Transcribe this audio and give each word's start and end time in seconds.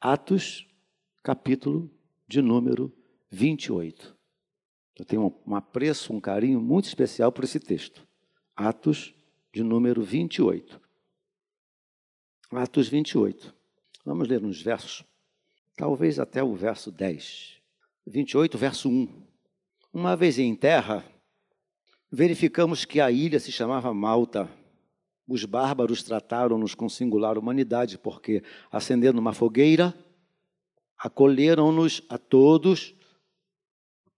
Atos, 0.00 0.64
capítulo 1.24 1.90
de 2.28 2.40
número 2.40 2.96
28. 3.30 4.16
Eu 4.96 5.04
tenho 5.04 5.34
um 5.44 5.56
apreço, 5.56 6.12
um 6.12 6.20
carinho 6.20 6.60
muito 6.60 6.84
especial 6.84 7.32
por 7.32 7.42
esse 7.42 7.58
texto. 7.58 8.06
Atos, 8.54 9.12
de 9.52 9.64
número 9.64 10.00
28. 10.00 10.80
Atos 12.52 12.86
28. 12.86 13.52
Vamos 14.04 14.28
ler 14.28 14.44
uns 14.44 14.62
versos, 14.62 15.04
talvez 15.76 16.20
até 16.20 16.44
o 16.44 16.54
verso 16.54 16.92
10. 16.92 17.60
28, 18.06 18.56
verso 18.56 18.88
1. 18.88 19.26
Uma 19.92 20.14
vez 20.14 20.38
em 20.38 20.54
terra, 20.54 21.04
verificamos 22.08 22.84
que 22.84 23.00
a 23.00 23.10
ilha 23.10 23.40
se 23.40 23.50
chamava 23.50 23.92
Malta. 23.92 24.48
Os 25.28 25.44
bárbaros 25.44 26.02
trataram-nos 26.02 26.74
com 26.74 26.88
singular 26.88 27.36
humanidade, 27.36 27.98
porque, 27.98 28.42
acendendo 28.72 29.20
uma 29.20 29.34
fogueira, 29.34 29.94
acolheram-nos 30.96 32.02
a 32.08 32.16
todos 32.16 32.94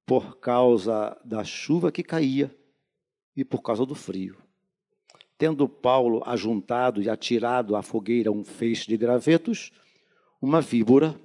por 0.07 0.39
causa 0.39 1.21
da 1.25 1.43
chuva 1.43 1.91
que 1.91 2.05
caía 2.05 2.57
e 3.37 3.45
por 3.45 3.61
causa 3.61 3.85
do 3.85 3.95
frio. 3.97 4.37
Tendo 5.37 5.69
Paulo 5.69 6.23
ajuntado 6.25 7.03
e 7.03 7.11
atirado 7.11 7.75
à 7.75 7.83
fogueira 7.83 8.31
um 8.31 8.45
feixe 8.45 8.87
de 8.87 8.97
gravetos, 8.97 9.73
uma 10.41 10.61
víbora, 10.61 11.21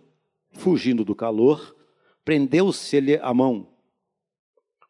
fugindo 0.52 1.05
do 1.05 1.13
calor, 1.13 1.76
prendeu-se-lhe 2.23 3.17
a 3.17 3.31
mão. 3.34 3.67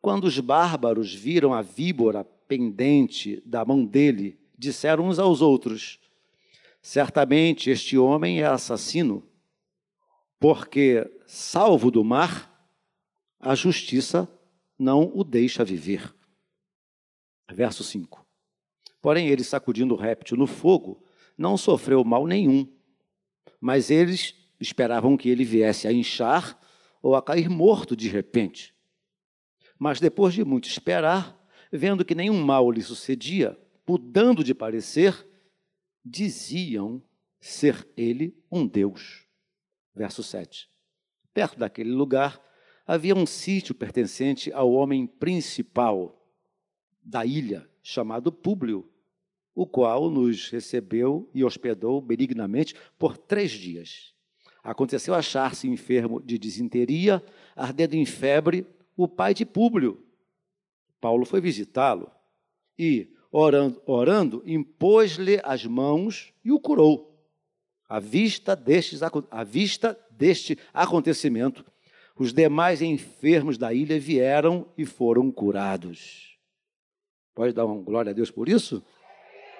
Quando 0.01 0.23
os 0.23 0.39
bárbaros 0.39 1.13
viram 1.13 1.53
a 1.53 1.61
víbora 1.61 2.23
pendente 2.23 3.41
da 3.45 3.65
mão 3.65 3.83
dele, 3.83 4.39
disseram 4.57 5.07
uns 5.07 5.19
aos 5.19 5.41
outros: 5.41 5.99
Certamente 6.81 7.69
este 7.69 7.97
homem 7.97 8.41
é 8.41 8.45
assassino, 8.45 9.27
porque, 10.39 11.09
salvo 11.25 11.89
do 11.89 12.03
mar, 12.03 12.51
a 13.39 13.55
justiça 13.55 14.29
não 14.77 15.11
o 15.13 15.23
deixa 15.23 15.63
viver. 15.63 16.13
Verso 17.51 17.83
5. 17.83 18.25
Porém, 19.01 19.27
ele, 19.27 19.43
sacudindo 19.43 19.93
o 19.93 19.97
réptil 19.97 20.37
no 20.37 20.47
fogo, 20.47 21.03
não 21.37 21.57
sofreu 21.57 22.03
mal 22.03 22.25
nenhum. 22.25 22.67
Mas 23.59 23.89
eles 23.89 24.33
esperavam 24.59 25.15
que 25.17 25.29
ele 25.29 25.43
viesse 25.43 25.87
a 25.87 25.93
inchar 25.93 26.59
ou 27.01 27.15
a 27.15 27.21
cair 27.21 27.49
morto 27.49 27.95
de 27.95 28.09
repente. 28.09 28.73
Mas 29.77 29.99
depois 29.99 30.33
de 30.33 30.43
muito 30.43 30.67
esperar, 30.67 31.39
vendo 31.71 32.05
que 32.05 32.15
nenhum 32.15 32.43
mal 32.43 32.71
lhe 32.71 32.81
sucedia, 32.81 33.57
mudando 33.87 34.43
de 34.43 34.53
parecer, 34.53 35.27
diziam 36.03 37.01
ser 37.39 37.87
ele 37.95 38.35
um 38.51 38.65
Deus. 38.65 39.25
Verso 39.93 40.23
7. 40.23 40.69
Perto 41.33 41.59
daquele 41.59 41.91
lugar 41.91 42.41
havia 42.85 43.15
um 43.15 43.25
sítio 43.25 43.73
pertencente 43.73 44.51
ao 44.51 44.71
homem 44.71 45.07
principal 45.07 46.21
da 47.01 47.25
ilha, 47.25 47.69
chamado 47.81 48.31
Públio, 48.31 48.89
o 49.53 49.65
qual 49.65 50.09
nos 50.09 50.49
recebeu 50.49 51.29
e 51.33 51.43
hospedou 51.43 52.01
benignamente 52.01 52.75
por 52.97 53.17
três 53.17 53.51
dias. 53.51 54.13
Aconteceu 54.63 55.13
achar-se 55.13 55.67
enfermo 55.67 56.19
de 56.19 56.37
disenteria, 56.37 57.23
ardendo 57.55 57.95
em 57.95 58.05
febre, 58.05 58.65
o 58.97 59.07
pai 59.07 59.33
de 59.33 59.45
Públio. 59.45 60.03
Paulo 60.99 61.25
foi 61.25 61.39
visitá-lo 61.39 62.11
e, 62.77 63.14
orando, 63.37 63.81
orando 63.85 64.43
impôs-lhe 64.45 65.41
as 65.43 65.65
mãos 65.65 66.31
e 66.43 66.53
o 66.53 66.59
curou. 66.59 67.13
À 67.87 67.99
vista, 67.99 68.55
destes, 68.55 69.01
à 69.03 69.43
vista 69.43 69.99
deste 70.09 70.57
acontecimento, 70.73 71.65
os 72.17 72.31
demais 72.31 72.81
enfermos 72.81 73.57
da 73.57 73.73
ilha 73.73 73.99
vieram 73.99 74.65
e 74.77 74.85
foram 74.85 75.29
curados. 75.29 76.37
Pode 77.35 77.53
dar 77.53 77.65
uma 77.65 77.81
glória 77.81 78.11
a 78.11 78.13
Deus 78.13 78.31
por 78.31 78.47
isso? 78.47 78.81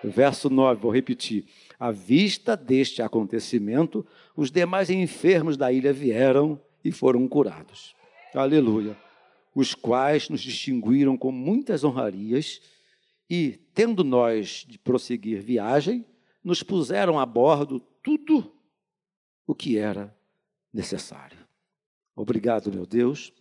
Verso 0.02 0.50
9, 0.50 0.80
vou 0.80 0.92
repetir. 0.92 1.44
À 1.78 1.92
vista 1.92 2.56
deste 2.56 3.02
acontecimento, 3.02 4.06
os 4.38 4.50
demais 4.50 4.90
enfermos 4.90 5.58
da 5.58 5.70
ilha 5.70 5.92
vieram 5.92 6.62
e 6.82 6.94
foram 6.94 7.28
curados. 7.28 7.94
Aleluia. 8.34 8.98
Os 9.54 9.76
quais 9.76 10.30
nos 10.30 10.40
distinguiram 10.40 11.18
com 11.18 11.32
muitas 11.32 11.84
honrarias 11.84 12.62
e, 13.30 13.60
tendo 13.74 14.04
nós 14.04 14.66
de 14.68 14.78
prosseguir 14.78 15.42
viagem, 15.42 16.06
nos 16.44 16.62
puseram 16.62 17.20
a 17.20 17.26
bordo 17.26 17.80
tudo 18.04 18.54
o 19.48 19.56
que 19.56 19.78
era 19.78 20.16
necessário. 20.72 21.40
Obrigado, 22.16 22.72
meu 22.72 22.86
Deus, 22.86 23.34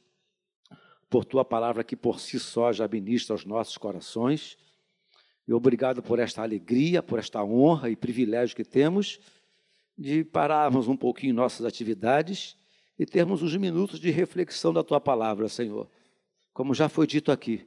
por 1.08 1.24
tua 1.24 1.44
palavra 1.44 1.84
que 1.84 1.94
por 1.94 2.18
si 2.18 2.40
só 2.40 2.72
já 2.72 2.88
ministra 2.88 3.34
aos 3.34 3.44
nossos 3.44 3.76
corações 3.76 4.56
e 5.46 5.52
obrigado 5.52 6.02
por 6.02 6.18
esta 6.18 6.42
alegria, 6.42 7.02
por 7.02 7.18
esta 7.18 7.44
honra 7.44 7.90
e 7.90 7.96
privilégio 7.96 8.56
que 8.56 8.64
temos 8.64 9.20
de 9.96 10.24
pararmos 10.24 10.88
um 10.88 10.96
pouquinho 10.96 11.34
nossas 11.34 11.64
atividades 11.66 12.56
e 12.98 13.04
termos 13.04 13.42
uns 13.42 13.54
minutos 13.56 14.00
de 14.00 14.10
reflexão 14.10 14.72
da 14.72 14.82
tua 14.82 15.00
palavra, 15.00 15.48
Senhor. 15.48 15.88
Como 16.52 16.74
já 16.74 16.88
foi 16.88 17.06
dito 17.06 17.30
aqui, 17.30 17.66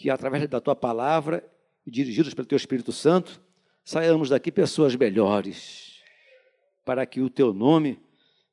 que 0.00 0.08
através 0.08 0.48
da 0.48 0.62
tua 0.62 0.74
palavra 0.74 1.46
e 1.86 1.90
dirigidos 1.90 2.32
pelo 2.32 2.48
teu 2.48 2.56
Espírito 2.56 2.90
Santo, 2.90 3.38
saiamos 3.84 4.30
daqui 4.30 4.50
pessoas 4.50 4.96
melhores, 4.96 6.02
para 6.86 7.04
que 7.04 7.20
o 7.20 7.28
teu 7.28 7.52
nome 7.52 8.02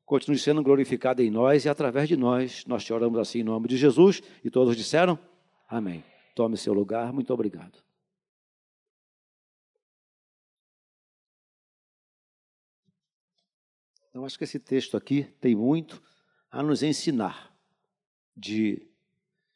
continue 0.06 0.38
sendo 0.38 0.62
glorificado 0.62 1.22
em 1.22 1.31
nós 1.31 1.63
e 1.63 1.69
através 1.69 2.09
de 2.09 2.18
nós. 2.18 2.66
Nós 2.66 2.84
te 2.84 2.91
oramos 2.91 3.18
assim 3.18 3.40
em 3.40 3.44
nome 3.44 3.69
de 3.69 3.78
Jesus 3.78 4.22
e 4.44 4.52
todos 4.52 4.75
disseram: 4.75 5.18
Amém. 5.69 6.03
Tome 6.36 6.57
seu 6.57 6.74
lugar. 6.74 7.13
Muito 7.13 7.34
obrigado. 7.34 7.81
Então, 14.09 14.25
acho 14.25 14.38
que 14.38 14.44
esse 14.44 14.59
texto 14.59 14.97
aqui 14.97 15.24
tem 15.40 15.56
muito 15.56 16.03
a 16.52 16.62
nos 16.62 16.84
ensinar 16.84 17.56
de, 18.36 18.86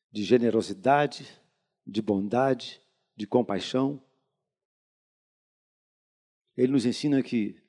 de 0.10 0.24
generosidade, 0.24 1.41
de 1.92 2.02
bondade, 2.02 2.82
de 3.16 3.28
compaixão. 3.28 4.02
Ele 6.56 6.72
nos 6.72 6.86
ensina 6.86 7.22
que, 7.22 7.62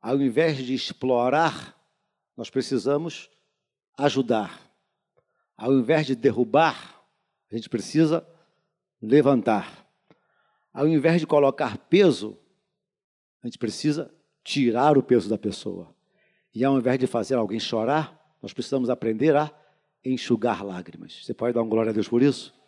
ao 0.00 0.20
invés 0.20 0.56
de 0.56 0.72
explorar, 0.72 1.78
nós 2.34 2.48
precisamos 2.48 3.30
ajudar. 3.98 4.58
Ao 5.56 5.74
invés 5.74 6.06
de 6.06 6.16
derrubar, 6.16 7.04
a 7.50 7.54
gente 7.54 7.68
precisa 7.68 8.26
levantar. 9.00 9.86
Ao 10.72 10.88
invés 10.88 11.20
de 11.20 11.26
colocar 11.26 11.76
peso, 11.76 12.38
a 13.42 13.46
gente 13.46 13.58
precisa 13.58 14.10
tirar 14.42 14.96
o 14.96 15.02
peso 15.02 15.28
da 15.28 15.36
pessoa. 15.36 15.94
E 16.54 16.64
ao 16.64 16.78
invés 16.78 16.98
de 16.98 17.06
fazer 17.06 17.34
alguém 17.34 17.60
chorar, 17.60 18.18
nós 18.40 18.54
precisamos 18.54 18.88
aprender 18.88 19.36
a 19.36 19.52
enxugar 20.02 20.64
lágrimas. 20.64 21.24
Você 21.24 21.34
pode 21.34 21.52
dar 21.52 21.60
uma 21.60 21.68
glória 21.68 21.90
a 21.90 21.92
Deus 21.92 22.08
por 22.08 22.22
isso? 22.22 22.58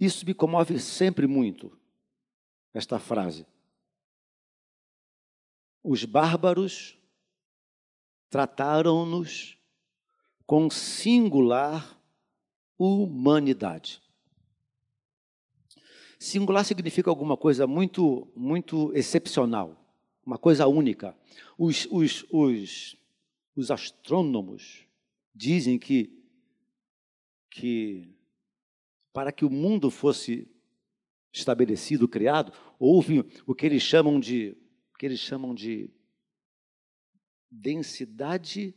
Isso 0.00 0.24
me 0.24 0.32
comove 0.32 0.78
sempre 0.78 1.26
muito, 1.26 1.70
esta 2.72 2.98
frase. 2.98 3.46
Os 5.84 6.06
bárbaros 6.06 6.98
trataram-nos 8.30 9.58
com 10.46 10.70
singular 10.70 12.00
humanidade. 12.78 14.00
Singular 16.18 16.64
significa 16.64 17.10
alguma 17.10 17.36
coisa 17.36 17.66
muito, 17.66 18.26
muito 18.34 18.94
excepcional, 18.94 19.76
uma 20.24 20.38
coisa 20.38 20.66
única. 20.66 21.14
Os, 21.58 21.86
os, 21.90 22.24
os, 22.30 22.96
os 23.54 23.70
astrônomos 23.70 24.86
dizem 25.34 25.78
que, 25.78 26.10
que 27.50 28.14
para 29.12 29.32
que 29.32 29.44
o 29.44 29.50
mundo 29.50 29.90
fosse 29.90 30.48
estabelecido, 31.32 32.08
criado, 32.08 32.52
houve 32.78 33.24
o 33.46 33.54
que 33.54 33.66
eles 33.66 33.82
chamam 33.82 34.18
de, 34.18 34.56
o 34.94 34.98
que 34.98 35.06
eles 35.06 35.20
chamam 35.20 35.54
de 35.54 35.90
densidade 37.50 38.74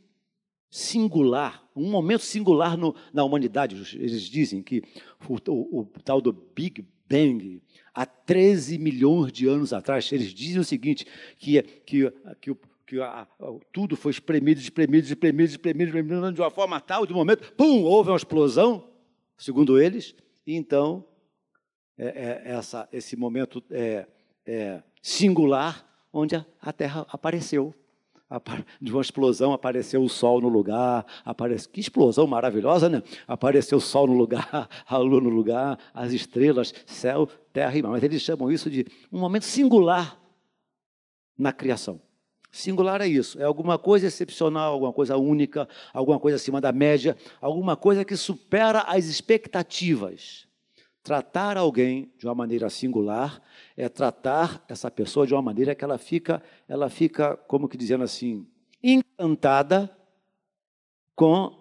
singular, 0.70 1.64
um 1.74 1.88
momento 1.88 2.22
singular 2.22 2.76
no, 2.76 2.94
na 3.12 3.22
humanidade. 3.22 3.76
Eles 3.96 4.22
dizem 4.22 4.60
que 4.60 4.82
o, 5.28 5.36
o, 5.50 5.80
o 5.80 5.84
tal 6.02 6.20
do 6.20 6.32
Big 6.32 6.84
Bang, 7.08 7.62
há 7.94 8.04
13 8.04 8.78
milhões 8.78 9.32
de 9.32 9.46
anos 9.46 9.72
atrás, 9.72 10.10
eles 10.10 10.34
dizem 10.34 10.60
o 10.60 10.64
seguinte, 10.64 11.06
que, 11.38 11.62
que, 11.62 12.10
que, 12.40 12.56
que 12.86 13.00
a, 13.00 13.26
tudo 13.72 13.96
foi 13.96 14.10
espremido, 14.10 14.60
espremido, 14.60 15.06
espremido, 15.06 15.50
espremido, 15.50 15.88
espremido, 15.90 16.32
de 16.32 16.40
uma 16.40 16.50
forma 16.50 16.80
tal, 16.80 17.06
de 17.06 17.12
um 17.12 17.16
momento, 17.16 17.52
pum, 17.52 17.82
houve 17.84 18.10
uma 18.10 18.16
explosão, 18.16 18.90
segundo 19.36 19.80
eles, 19.80 20.14
e 20.46 20.54
então 20.54 21.04
é, 21.96 22.06
é, 22.06 22.52
essa, 22.52 22.88
esse 22.92 23.16
momento 23.16 23.62
é, 23.70 24.06
é, 24.46 24.82
singular 25.00 25.86
onde 26.12 26.36
a, 26.36 26.44
a 26.60 26.72
Terra 26.72 27.06
apareceu. 27.10 27.74
De 28.80 28.90
uma 28.90 29.00
explosão 29.00 29.52
apareceu 29.52 30.02
o 30.02 30.08
Sol 30.08 30.40
no 30.40 30.48
lugar, 30.48 31.06
aparece, 31.24 31.68
que 31.68 31.78
explosão 31.78 32.26
maravilhosa, 32.26 32.88
né? 32.88 33.00
Apareceu 33.28 33.78
o 33.78 33.80
Sol 33.80 34.08
no 34.08 34.14
lugar, 34.14 34.68
a 34.88 34.96
Lua 34.96 35.20
no 35.20 35.28
lugar, 35.28 35.78
as 35.92 36.12
estrelas, 36.12 36.74
céu, 36.84 37.28
terra 37.52 37.78
e 37.78 37.82
mar. 37.82 37.90
Mas 37.90 38.02
eles 38.02 38.22
chamam 38.22 38.50
isso 38.50 38.68
de 38.68 38.86
um 39.12 39.20
momento 39.20 39.44
singular 39.44 40.18
na 41.38 41.52
criação. 41.52 42.00
Singular 42.54 43.00
é 43.00 43.08
isso, 43.08 43.40
é 43.40 43.44
alguma 43.44 43.76
coisa 43.76 44.06
excepcional, 44.06 44.74
alguma 44.74 44.92
coisa 44.92 45.16
única, 45.16 45.68
alguma 45.92 46.20
coisa 46.20 46.36
acima 46.36 46.60
da 46.60 46.70
média, 46.70 47.16
alguma 47.40 47.76
coisa 47.76 48.04
que 48.04 48.16
supera 48.16 48.82
as 48.82 49.06
expectativas. 49.06 50.46
Tratar 51.02 51.56
alguém 51.56 52.12
de 52.16 52.26
uma 52.26 52.34
maneira 52.34 52.70
singular 52.70 53.42
é 53.76 53.88
tratar 53.88 54.64
essa 54.68 54.88
pessoa 54.88 55.26
de 55.26 55.34
uma 55.34 55.42
maneira 55.42 55.74
que 55.74 55.82
ela 55.82 55.98
fica, 55.98 56.40
ela 56.68 56.88
fica, 56.88 57.36
como 57.36 57.68
que 57.68 57.76
dizendo 57.76 58.04
assim, 58.04 58.46
encantada 58.80 59.90
com 61.16 61.60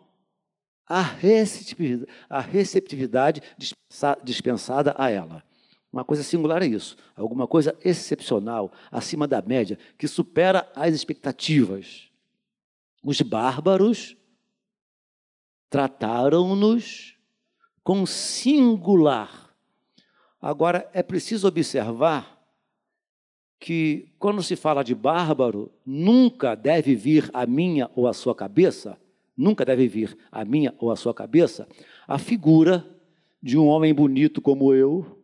a 0.86 1.02
receptividade, 1.02 2.12
a 2.30 2.40
receptividade 2.40 3.42
dispensada 4.24 4.94
a 4.96 5.10
ela. 5.10 5.44
Uma 5.94 6.04
coisa 6.04 6.24
singular 6.24 6.64
é 6.64 6.66
isso, 6.66 6.98
alguma 7.16 7.46
coisa 7.46 7.78
excepcional, 7.86 8.72
acima 8.92 9.28
da 9.28 9.44
média, 9.44 9.78
que 9.96 10.08
supera 10.08 10.68
as 10.76 10.96
expectativas. 10.96 12.10
Os 13.04 13.22
bárbaros 13.22 14.18
trataram-nos 15.70 17.16
com 17.84 18.08
singular. 18.08 19.56
Agora, 20.42 20.90
é 20.94 21.04
preciso 21.04 21.48
observar 21.48 22.44
que, 23.60 24.12
quando 24.18 24.42
se 24.42 24.56
fala 24.56 24.84
de 24.84 24.96
bárbaro, 24.96 25.72
nunca 25.86 26.56
deve 26.56 26.96
vir 26.96 27.30
à 27.36 27.46
minha 27.46 27.88
ou 27.96 28.08
à 28.08 28.14
sua 28.14 28.34
cabeça, 28.34 29.00
nunca 29.38 29.64
deve 29.64 29.88
vir 29.88 30.18
à 30.32 30.44
minha 30.44 30.74
ou 30.80 30.90
à 30.90 30.96
sua 30.96 31.14
cabeça, 31.14 31.68
a 32.08 32.18
figura 32.18 32.84
de 33.42 33.60
um 33.60 33.68
homem 33.68 33.94
bonito 33.94 34.42
como 34.42 34.74
eu, 34.74 35.23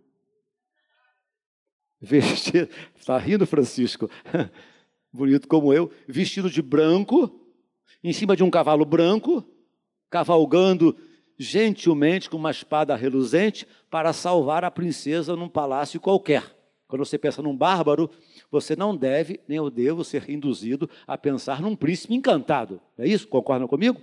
vestido, 2.01 2.69
está 2.95 3.17
rindo, 3.17 3.45
Francisco, 3.45 4.09
bonito 5.11 5.47
como 5.47 5.73
eu, 5.73 5.91
vestido 6.07 6.49
de 6.49 6.61
branco, 6.61 7.39
em 8.03 8.13
cima 8.13 8.35
de 8.35 8.43
um 8.43 8.49
cavalo 8.49 8.85
branco, 8.85 9.43
cavalgando 10.09 10.95
gentilmente 11.37 12.29
com 12.29 12.37
uma 12.37 12.51
espada 12.51 12.95
reluzente 12.95 13.65
para 13.89 14.13
salvar 14.13 14.63
a 14.63 14.71
princesa 14.71 15.35
num 15.35 15.49
palácio 15.49 15.99
qualquer. 15.99 16.43
Quando 16.87 17.05
você 17.05 17.17
pensa 17.17 17.41
num 17.41 17.55
bárbaro, 17.55 18.09
você 18.51 18.75
não 18.75 18.95
deve, 18.95 19.39
nem 19.47 19.57
eu 19.57 19.69
devo, 19.69 20.03
ser 20.03 20.29
induzido 20.29 20.89
a 21.07 21.17
pensar 21.17 21.61
num 21.61 21.75
príncipe 21.75 22.15
encantado. 22.15 22.81
É 22.97 23.07
isso? 23.07 23.27
Concordam 23.27 23.67
comigo? 23.67 24.01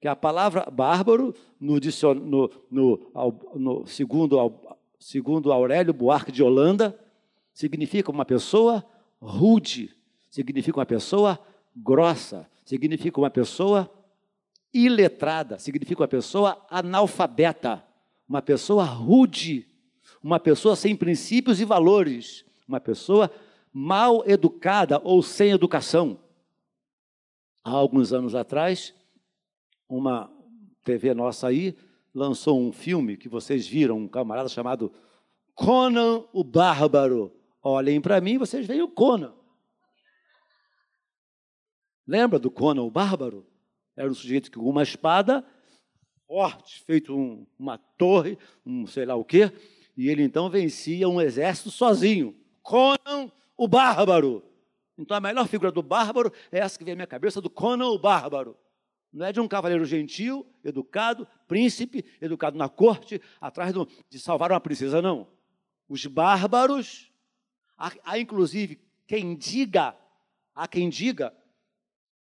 Que 0.00 0.08
a 0.08 0.16
palavra 0.16 0.66
bárbaro, 0.70 1.34
no, 1.60 1.78
no, 2.14 2.50
no, 2.70 3.10
no 3.54 3.86
segundo, 3.86 4.52
segundo 4.98 5.52
Aurélio 5.52 5.92
Buarque 5.92 6.32
de 6.32 6.42
Holanda, 6.42 6.98
significa 7.54 8.10
uma 8.10 8.26
pessoa 8.26 8.84
rude, 9.18 9.96
significa 10.28 10.78
uma 10.78 10.86
pessoa 10.86 11.38
grossa, 11.74 12.46
significa 12.64 13.18
uma 13.18 13.30
pessoa 13.30 13.90
iletrada 14.74 15.56
significa 15.56 16.02
uma 16.02 16.08
pessoa 16.08 16.66
analfabeta, 16.68 17.84
uma 18.28 18.42
pessoa 18.42 18.82
rude, 18.82 19.68
uma 20.20 20.40
pessoa 20.40 20.74
sem 20.74 20.96
princípios 20.96 21.60
e 21.60 21.64
valores, 21.64 22.44
uma 22.66 22.80
pessoa 22.80 23.30
mal 23.72 24.24
educada 24.26 25.00
ou 25.04 25.22
sem 25.22 25.52
educação. 25.52 26.18
Há 27.62 27.70
alguns 27.70 28.12
anos 28.12 28.34
atrás, 28.34 28.92
uma 29.88 30.28
TV 30.82 31.14
nossa 31.14 31.46
aí 31.46 31.76
lançou 32.12 32.60
um 32.60 32.72
filme 32.72 33.16
que 33.16 33.28
vocês 33.28 33.66
viram, 33.66 33.96
um 33.96 34.08
camarada 34.08 34.48
chamado 34.48 34.92
Conan 35.54 36.24
o 36.32 36.42
Bárbaro. 36.42 37.32
Olhem 37.66 37.98
para 37.98 38.20
mim, 38.20 38.36
vocês 38.36 38.66
veem 38.66 38.82
o 38.82 38.88
Conan. 38.88 39.32
Lembra 42.06 42.38
do 42.38 42.50
Conan 42.50 42.82
o 42.82 42.90
Bárbaro? 42.90 43.46
Era 43.96 44.10
um 44.10 44.14
sujeito 44.14 44.50
que 44.50 44.58
com 44.58 44.68
uma 44.68 44.82
espada 44.82 45.42
forte, 46.26 46.84
feito 46.84 47.16
um, 47.16 47.46
uma 47.58 47.78
torre, 47.78 48.36
um 48.66 48.86
sei 48.86 49.06
lá 49.06 49.14
o 49.14 49.24
quê, 49.24 49.50
e 49.96 50.10
ele 50.10 50.22
então 50.22 50.50
vencia 50.50 51.08
um 51.08 51.18
exército 51.18 51.70
sozinho. 51.70 52.36
Conan 52.62 53.32
o 53.56 53.66
Bárbaro. 53.66 54.44
Então 54.98 55.16
a 55.16 55.20
melhor 55.20 55.48
figura 55.48 55.72
do 55.72 55.82
bárbaro 55.82 56.30
é 56.52 56.58
essa 56.58 56.78
que 56.78 56.84
vem 56.84 56.92
à 56.92 56.96
minha 56.96 57.06
cabeça, 57.06 57.40
do 57.40 57.48
Conan 57.48 57.88
o 57.88 57.98
Bárbaro. 57.98 58.58
Não 59.10 59.24
é 59.24 59.32
de 59.32 59.40
um 59.40 59.48
cavaleiro 59.48 59.86
gentil, 59.86 60.46
educado, 60.62 61.26
príncipe, 61.48 62.04
educado 62.20 62.58
na 62.58 62.68
corte, 62.68 63.22
atrás 63.40 63.72
de 64.10 64.18
salvar 64.18 64.52
uma 64.52 64.60
princesa, 64.60 65.00
não. 65.00 65.28
Os 65.88 66.04
bárbaros, 66.04 67.10
há, 67.76 67.92
há 68.04 68.18
inclusive 68.18 68.80
quem 69.06 69.36
diga, 69.36 69.96
há 70.54 70.66
quem 70.66 70.88
diga 70.88 71.34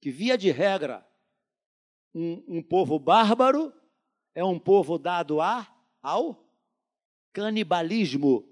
que, 0.02 0.12
via 0.12 0.38
de 0.38 0.52
regra, 0.52 1.06
um, 2.14 2.44
um 2.48 2.64
povo 2.64 3.00
bárbaro 3.00 3.74
é 4.36 4.44
um 4.44 4.60
povo 4.60 4.98
dado 4.98 5.40
a, 5.42 5.68
ao 6.02 6.44
canibalismo. 7.32 8.48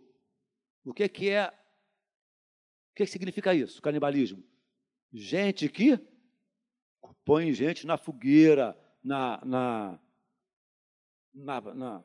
O 0.83 0.93
que, 0.93 1.07
que 1.09 1.29
é? 1.29 1.47
O 1.47 2.95
que, 2.95 3.05
que 3.05 3.11
significa 3.11 3.53
isso, 3.53 3.81
canibalismo? 3.81 4.43
Gente 5.13 5.69
que 5.69 5.99
põe 7.25 7.53
gente 7.53 7.85
na 7.85 7.97
fogueira, 7.97 8.77
na, 9.03 9.39
na, 9.45 9.99
na, 11.33 11.61
na, 11.61 12.03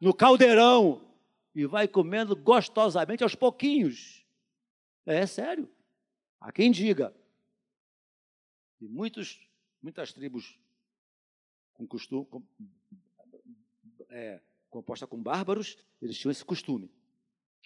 no 0.00 0.14
caldeirão 0.14 1.08
e 1.54 1.66
vai 1.66 1.88
comendo 1.88 2.36
gostosamente 2.36 3.22
aos 3.22 3.34
pouquinhos. 3.34 4.24
É 5.08 5.26
sério. 5.26 5.66
Há 6.38 6.52
quem 6.52 6.70
diga. 6.70 7.16
E 8.78 8.86
muitos, 8.86 9.40
muitas 9.80 10.12
tribos 10.12 10.60
com 11.72 11.86
costume, 11.86 12.26
com, 12.26 12.42
é, 14.10 14.38
composta 14.68 15.06
com 15.06 15.22
bárbaros, 15.22 15.78
eles 16.02 16.18
tinham 16.18 16.30
esse 16.30 16.44
costume. 16.44 16.90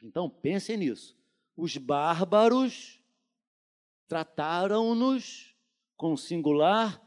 Então, 0.00 0.30
pensem 0.30 0.76
nisso. 0.76 1.18
Os 1.56 1.76
bárbaros 1.76 3.02
trataram-nos 4.06 5.52
com 5.96 6.16
singular 6.16 7.02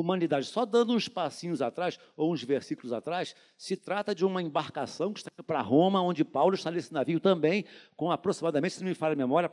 humanidade. 0.00 0.46
Só 0.46 0.64
dando 0.66 0.92
uns 0.92 1.08
passinhos 1.08 1.62
atrás, 1.62 1.98
ou 2.16 2.32
uns 2.32 2.42
versículos 2.42 2.92
atrás, 2.92 3.36
se 3.56 3.76
trata 3.76 4.12
de 4.14 4.24
uma 4.24 4.42
embarcação 4.42 5.12
que 5.12 5.18
está 5.20 5.30
para 5.44 5.62
Roma, 5.62 6.02
onde 6.02 6.24
Paulo 6.24 6.54
está 6.54 6.70
nesse 6.70 6.92
navio 6.92 7.18
também, 7.18 7.64
com 7.96 8.12
aproximadamente, 8.12 8.74
se 8.74 8.82
não 8.82 8.88
me 8.88 8.94
falha 8.94 9.14
a 9.14 9.16
memória, 9.16 9.50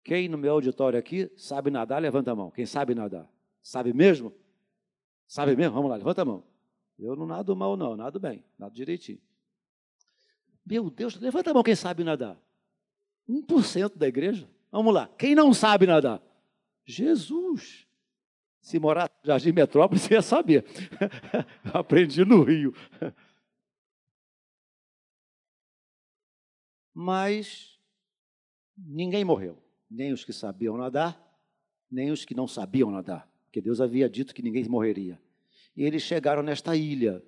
Quem 0.04 0.30
no 0.30 0.38
meu 0.38 0.54
auditório 0.54 0.98
aqui 0.98 1.30
sabe 1.36 1.70
nadar, 1.70 2.02
levanta 2.02 2.32
a 2.32 2.36
mão. 2.36 2.50
Quem 2.50 2.66
sabe 2.66 2.96
nadar? 2.96 3.30
Sabe 3.62 3.94
mesmo? 3.94 4.34
Sabe 5.28 5.56
mesmo? 5.56 5.74
Vamos 5.74 5.90
lá, 5.90 5.98
levanta 5.98 6.22
a 6.22 6.26
mão. 6.26 6.44
Eu 6.98 7.16
não 7.16 7.26
nado 7.26 7.56
mal, 7.56 7.76
não, 7.76 7.96
nado 7.96 8.20
bem, 8.20 8.44
nado 8.58 8.74
direitinho. 8.74 9.20
Meu 10.66 10.90
Deus, 10.90 11.20
levanta 11.20 11.52
a 11.52 11.54
mão 11.54 11.64
quem 11.64 11.76
sabe 11.76 12.04
nadar. 12.04 12.38
1% 13.30 13.98
da 13.98 14.08
igreja. 14.08 14.50
Vamos 14.72 14.94
lá. 14.94 15.10
Quem 15.18 15.36
não 15.36 15.54
sabe 15.54 15.86
nadar? 15.86 16.22
Jesus. 16.86 17.86
Se 18.62 18.80
morar 18.80 19.10
no 19.24 19.28
Jardim 19.28 19.52
Metrópole, 19.52 20.00
você 20.00 20.14
ia 20.14 20.22
saber. 20.22 20.66
Aprendi 21.74 22.26
no 22.26 22.44
Rio. 22.44 22.74
Mas 27.00 27.80
ninguém 28.76 29.24
morreu. 29.24 29.62
Nem 29.88 30.12
os 30.12 30.26
que 30.26 30.34
sabiam 30.34 30.76
nadar, 30.76 31.16
nem 31.92 32.10
os 32.10 32.26
que 32.26 32.34
não 32.34 32.48
sabiam 32.48 32.90
nadar. 32.90 33.32
Porque 33.46 33.62
Deus 33.62 33.80
havia 33.80 34.10
dito 34.10 34.34
que 34.34 34.42
ninguém 34.42 34.68
morreria. 34.68 35.22
E 35.76 35.84
eles 35.84 36.02
chegaram 36.02 36.42
nesta 36.42 36.76
ilha. 36.76 37.24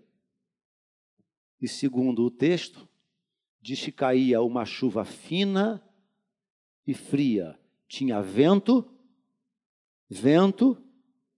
E 1.62 1.68
segundo 1.68 2.24
o 2.24 2.32
texto, 2.32 2.90
diz 3.62 3.80
que 3.80 3.92
caía 3.92 4.42
uma 4.42 4.66
chuva 4.66 5.06
fina 5.06 5.80
e 6.88 6.96
fria. 6.96 7.56
Tinha 7.88 8.24
vento, 8.24 8.92
vento, 10.10 10.84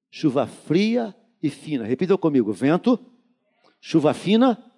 chuva 0.10 0.48
fria 0.48 1.14
e 1.44 1.50
fina. 1.50 1.84
Repita 1.84 2.18
comigo: 2.18 2.54
vento, 2.54 2.98
chuva 3.82 4.14
fina 4.14 4.72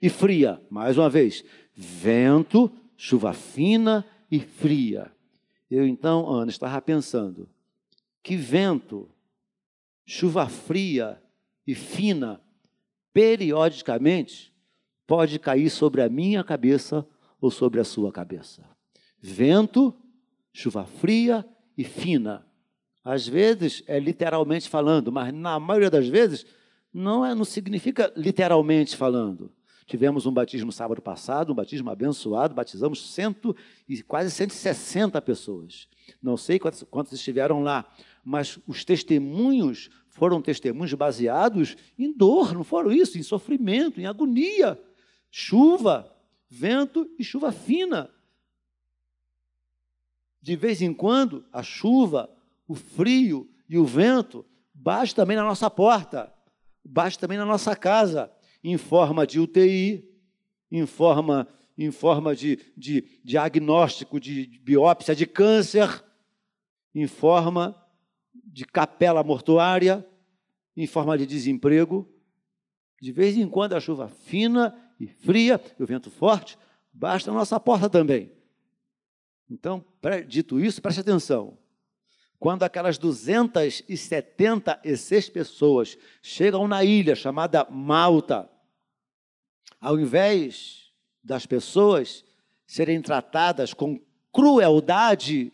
e 0.00 0.10
fria. 0.10 0.62
Mais 0.68 0.98
uma 0.98 1.08
vez: 1.08 1.42
vento, 1.74 2.70
chuva 3.02 3.32
fina 3.32 4.06
e 4.30 4.38
fria. 4.38 5.10
Eu 5.68 5.84
então, 5.84 6.30
Ana, 6.30 6.52
estava 6.52 6.80
pensando: 6.80 7.48
que 8.22 8.36
vento, 8.36 9.10
chuva 10.06 10.48
fria 10.48 11.20
e 11.66 11.74
fina, 11.74 12.40
periodicamente, 13.12 14.52
pode 15.04 15.36
cair 15.40 15.68
sobre 15.68 16.00
a 16.00 16.08
minha 16.08 16.44
cabeça 16.44 17.04
ou 17.40 17.50
sobre 17.50 17.80
a 17.80 17.84
sua 17.84 18.12
cabeça. 18.12 18.64
Vento, 19.18 19.92
chuva 20.52 20.84
fria 20.84 21.44
e 21.76 21.82
fina. 21.82 22.46
Às 23.02 23.26
vezes 23.26 23.82
é 23.88 23.98
literalmente 23.98 24.68
falando, 24.68 25.10
mas 25.10 25.34
na 25.34 25.58
maioria 25.58 25.90
das 25.90 26.06
vezes 26.06 26.46
não 26.94 27.26
é, 27.26 27.34
não 27.34 27.44
significa 27.44 28.12
literalmente 28.14 28.96
falando. 28.96 29.50
Tivemos 29.86 30.26
um 30.26 30.32
batismo 30.32 30.72
sábado 30.72 31.02
passado, 31.02 31.52
um 31.52 31.54
batismo 31.54 31.90
abençoado, 31.90 32.54
batizamos 32.54 33.12
cento 33.12 33.54
e 33.88 34.02
quase 34.02 34.30
160 34.30 35.20
pessoas. 35.22 35.88
Não 36.22 36.36
sei 36.36 36.58
quantos, 36.58 36.84
quantos 36.84 37.12
estiveram 37.12 37.62
lá, 37.62 37.84
mas 38.24 38.58
os 38.66 38.84
testemunhos 38.84 39.90
foram 40.08 40.40
testemunhos 40.42 40.92
baseados 40.94 41.76
em 41.98 42.12
dor, 42.12 42.52
não 42.54 42.62
foram 42.62 42.92
isso, 42.92 43.18
em 43.18 43.22
sofrimento, 43.22 44.00
em 44.00 44.06
agonia. 44.06 44.80
Chuva, 45.30 46.14
vento 46.48 47.10
e 47.18 47.24
chuva 47.24 47.50
fina. 47.50 48.10
De 50.40 50.54
vez 50.56 50.82
em 50.82 50.92
quando, 50.92 51.44
a 51.52 51.62
chuva, 51.62 52.30
o 52.68 52.74
frio 52.74 53.48
e 53.68 53.78
o 53.78 53.84
vento 53.84 54.44
bate 54.74 55.14
também 55.14 55.36
na 55.36 55.44
nossa 55.44 55.70
porta, 55.70 56.32
bate 56.84 57.18
também 57.18 57.38
na 57.38 57.46
nossa 57.46 57.74
casa, 57.74 58.30
em 58.62 58.76
forma 58.76 59.26
de 59.26 59.40
UTI, 59.40 60.08
em 60.70 60.86
forma, 60.86 61.48
em 61.76 61.90
forma 61.90 62.34
de, 62.34 62.58
de 62.76 63.04
diagnóstico 63.24 64.20
de 64.20 64.46
biópsia 64.62 65.14
de 65.14 65.26
câncer, 65.26 66.02
em 66.94 67.06
forma 67.06 67.76
de 68.44 68.64
capela 68.64 69.22
mortuária, 69.22 70.06
em 70.76 70.86
forma 70.86 71.18
de 71.18 71.26
desemprego. 71.26 72.08
De 73.00 73.12
vez 73.12 73.36
em 73.36 73.48
quando 73.48 73.74
a 73.74 73.80
chuva 73.80 74.08
fina 74.08 74.74
e 74.98 75.06
fria 75.06 75.60
e 75.78 75.82
o 75.82 75.86
vento 75.86 76.10
forte 76.10 76.56
basta 76.92 77.30
na 77.30 77.38
nossa 77.38 77.58
porta 77.58 77.88
também. 77.90 78.30
Então, 79.50 79.84
dito 80.26 80.60
isso, 80.60 80.80
preste 80.80 81.00
atenção. 81.00 81.58
Quando 82.38 82.62
aquelas 82.62 82.96
276 82.98 85.28
pessoas 85.28 85.98
chegam 86.20 86.66
na 86.66 86.82
ilha 86.82 87.14
chamada 87.14 87.64
Malta, 87.70 88.50
ao 89.82 89.98
invés 89.98 90.92
das 91.24 91.44
pessoas 91.44 92.24
serem 92.64 93.02
tratadas 93.02 93.74
com 93.74 94.00
crueldade, 94.32 95.52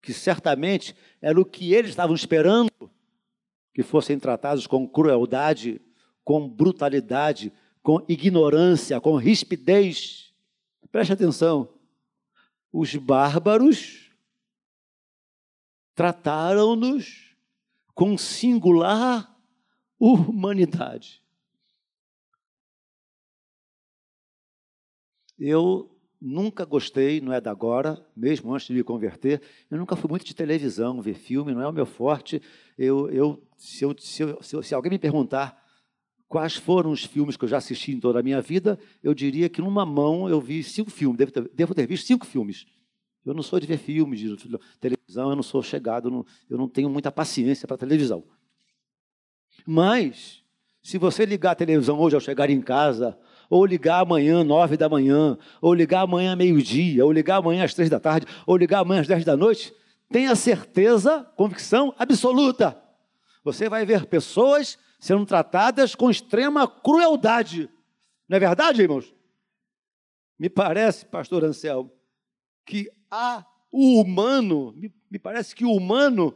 que 0.00 0.12
certamente 0.12 0.94
era 1.20 1.38
o 1.38 1.44
que 1.44 1.74
eles 1.74 1.90
estavam 1.90 2.14
esperando, 2.14 2.70
que 3.74 3.82
fossem 3.82 4.16
tratados 4.16 4.66
com 4.66 4.88
crueldade, 4.88 5.80
com 6.24 6.48
brutalidade, 6.48 7.52
com 7.82 8.04
ignorância, 8.08 9.00
com 9.00 9.16
rispidez. 9.16 10.32
Preste 10.92 11.12
atenção. 11.12 11.68
Os 12.72 12.94
bárbaros 12.94 14.12
trataram-nos 15.96 17.34
com 17.92 18.16
singular 18.16 19.36
humanidade. 19.98 21.20
Eu 25.38 25.90
nunca 26.20 26.64
gostei, 26.64 27.20
não 27.20 27.32
é 27.32 27.40
da 27.40 27.50
agora, 27.50 28.04
mesmo 28.16 28.52
antes 28.52 28.66
de 28.66 28.74
me 28.74 28.82
converter, 28.82 29.40
eu 29.70 29.78
nunca 29.78 29.94
fui 29.94 30.10
muito 30.10 30.24
de 30.24 30.34
televisão, 30.34 31.00
ver 31.00 31.14
filme, 31.14 31.54
não 31.54 31.62
é 31.62 31.68
o 31.68 31.72
meu 31.72 31.86
forte. 31.86 32.42
Eu, 32.76 33.08
eu, 33.10 33.42
se, 33.56 33.84
eu, 33.84 33.94
se, 33.98 34.22
eu, 34.22 34.42
se, 34.42 34.62
se 34.62 34.74
alguém 34.74 34.90
me 34.90 34.98
perguntar 34.98 35.62
quais 36.28 36.56
foram 36.56 36.90
os 36.90 37.04
filmes 37.04 37.36
que 37.36 37.44
eu 37.44 37.48
já 37.48 37.56
assisti 37.56 37.92
em 37.92 38.00
toda 38.00 38.20
a 38.20 38.22
minha 38.22 38.40
vida, 38.40 38.78
eu 39.02 39.14
diria 39.14 39.48
que 39.48 39.60
numa 39.60 39.86
mão 39.86 40.28
eu 40.28 40.40
vi 40.40 40.62
cinco 40.62 40.90
filmes, 40.90 41.16
devo 41.16 41.32
ter, 41.32 41.48
devo 41.54 41.74
ter 41.74 41.86
visto 41.86 42.06
cinco 42.06 42.26
filmes. 42.26 42.66
Eu 43.24 43.34
não 43.34 43.42
sou 43.42 43.60
de 43.60 43.66
ver 43.66 43.78
filmes, 43.78 44.20
de 44.20 44.36
televisão, 44.80 45.30
eu 45.30 45.36
não 45.36 45.42
sou 45.42 45.62
chegado, 45.62 46.26
eu 46.48 46.58
não 46.58 46.68
tenho 46.68 46.88
muita 46.88 47.12
paciência 47.12 47.66
para 47.66 47.76
televisão. 47.76 48.24
Mas, 49.66 50.42
se 50.82 50.98
você 50.98 51.26
ligar 51.26 51.52
a 51.52 51.54
televisão 51.54 51.98
hoje 51.98 52.14
ao 52.14 52.20
chegar 52.20 52.48
em 52.48 52.60
casa, 52.60 53.18
ou 53.48 53.64
ligar 53.64 54.00
amanhã, 54.00 54.44
nove 54.44 54.76
da 54.76 54.88
manhã, 54.88 55.38
ou 55.60 55.72
ligar 55.74 56.02
amanhã, 56.02 56.36
meio-dia, 56.36 57.04
ou 57.04 57.12
ligar 57.12 57.36
amanhã 57.36 57.64
às 57.64 57.74
três 57.74 57.88
da 57.88 57.98
tarde, 57.98 58.26
ou 58.46 58.56
ligar 58.56 58.80
amanhã 58.80 59.00
às 59.00 59.06
dez 59.06 59.24
da 59.24 59.36
noite, 59.36 59.72
tenha 60.10 60.34
certeza, 60.34 61.24
convicção 61.36 61.94
absoluta. 61.98 62.80
Você 63.44 63.68
vai 63.68 63.86
ver 63.86 64.06
pessoas 64.06 64.78
sendo 65.00 65.24
tratadas 65.24 65.94
com 65.94 66.10
extrema 66.10 66.66
crueldade. 66.66 67.70
Não 68.28 68.36
é 68.36 68.40
verdade, 68.40 68.82
irmãos? 68.82 69.14
Me 70.38 70.48
parece, 70.48 71.06
pastor 71.06 71.44
Anselmo, 71.44 71.90
que 72.66 72.90
há 73.10 73.44
o 73.72 74.00
humano, 74.00 74.72
me, 74.76 74.92
me 75.10 75.18
parece 75.18 75.54
que 75.54 75.64
o 75.64 75.72
humano, 75.72 76.34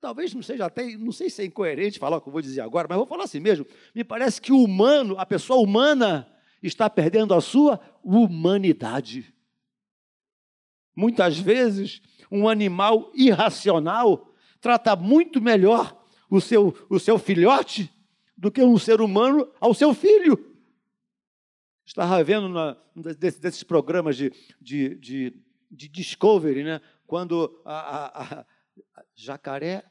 talvez 0.00 0.32
não 0.32 0.42
seja 0.42 0.66
até, 0.66 0.96
não 0.96 1.12
sei 1.12 1.28
se 1.28 1.42
é 1.42 1.44
incoerente 1.44 1.98
falar 1.98 2.16
o 2.16 2.20
que 2.20 2.28
eu 2.28 2.32
vou 2.32 2.40
dizer 2.40 2.60
agora, 2.60 2.86
mas 2.88 2.98
vou 2.98 3.06
falar 3.06 3.24
assim 3.24 3.40
mesmo. 3.40 3.66
Me 3.94 4.02
parece 4.02 4.40
que 4.40 4.52
o 4.52 4.62
humano, 4.62 5.18
a 5.18 5.26
pessoa 5.26 5.60
humana, 5.60 6.30
está 6.62 6.88
perdendo 6.88 7.34
a 7.34 7.40
sua 7.40 7.80
humanidade. 8.02 9.34
Muitas 10.96 11.38
vezes, 11.38 12.00
um 12.30 12.48
animal 12.48 13.10
irracional 13.14 14.34
trata 14.60 14.96
muito 14.96 15.40
melhor 15.40 15.98
o 16.30 16.40
seu, 16.40 16.74
o 16.88 16.98
seu 16.98 17.18
filhote 17.18 17.90
do 18.36 18.50
que 18.50 18.62
um 18.62 18.78
ser 18.78 19.00
humano 19.00 19.50
ao 19.60 19.74
seu 19.74 19.94
filho. 19.94 20.46
Estava 21.84 22.22
vendo 22.22 22.48
na, 22.48 22.76
desses 23.18 23.62
programas 23.62 24.16
de, 24.16 24.32
de, 24.60 24.94
de 24.96 25.42
de 25.70 25.88
Discovery, 25.88 26.64
né? 26.64 26.80
quando 27.06 27.60
a, 27.64 27.74
a, 27.74 28.22
a, 28.40 28.46
jacaré, 29.14 29.84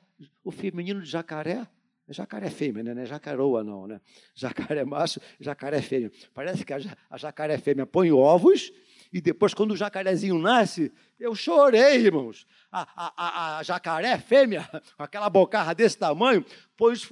o 0.43 0.51
feminino 0.51 1.01
de 1.01 1.09
jacaré, 1.09 1.67
é 2.07 2.13
jacaré 2.13 2.49
fêmea, 2.49 2.83
né? 2.83 3.05
Jacaroa 3.05 3.63
não, 3.63 3.85
né? 3.85 4.01
Jacaré 4.33 4.83
macho, 4.83 5.19
jacaré 5.39 5.81
fêmea. 5.81 6.11
Parece 6.33 6.65
que 6.65 6.73
a, 6.73 6.77
a 7.09 7.17
jacaré 7.17 7.57
fêmea 7.57 7.85
põe 7.85 8.11
ovos 8.11 8.71
e 9.11 9.19
depois, 9.19 9.55
quando 9.55 9.71
o 9.71 9.77
jacarezinho 9.77 10.37
nasce, 10.37 10.93
eu 11.19 11.33
chorei, 11.33 11.97
irmãos. 11.97 12.45
A, 12.71 12.87
a, 12.95 13.57
a, 13.57 13.63
jacaré 13.63 14.19
fêmea, 14.19 14.69
com 14.95 15.03
aquela 15.03 15.29
bocarra 15.29 15.73
desse 15.73 15.97
tamanho, 15.97 16.45
põe 16.77 16.93
os, 16.93 17.07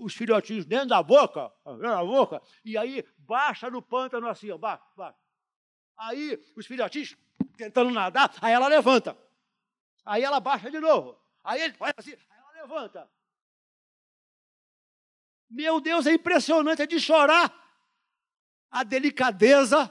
os 0.00 0.14
filhotinhos 0.14 0.64
dentro 0.64 0.88
da 0.88 1.02
boca, 1.02 1.52
dentro 1.66 1.82
da 1.82 2.04
boca, 2.04 2.40
e 2.64 2.78
aí 2.78 3.04
baixa 3.18 3.70
no 3.70 3.82
pântano 3.82 4.28
assim, 4.28 4.50
ó, 4.50 4.56
baixa, 4.56 4.82
baixa. 4.96 5.18
Aí 5.98 6.38
os 6.56 6.66
filhotinhos 6.66 7.16
tentando 7.56 7.90
nadar, 7.90 8.34
aí 8.40 8.52
ela 8.52 8.66
levanta. 8.66 9.16
Aí 10.06 10.22
ela 10.22 10.40
baixa 10.40 10.70
de 10.70 10.80
novo. 10.80 11.21
Aí 11.44 11.60
ele 11.60 11.74
faz 11.74 11.94
assim, 11.96 12.12
aí 12.12 12.38
ela 12.38 12.62
levanta. 12.62 13.10
Meu 15.50 15.80
Deus, 15.80 16.06
é 16.06 16.14
impressionante, 16.14 16.82
é 16.82 16.86
de 16.86 16.98
chorar 16.98 17.52
a 18.70 18.82
delicadeza 18.82 19.90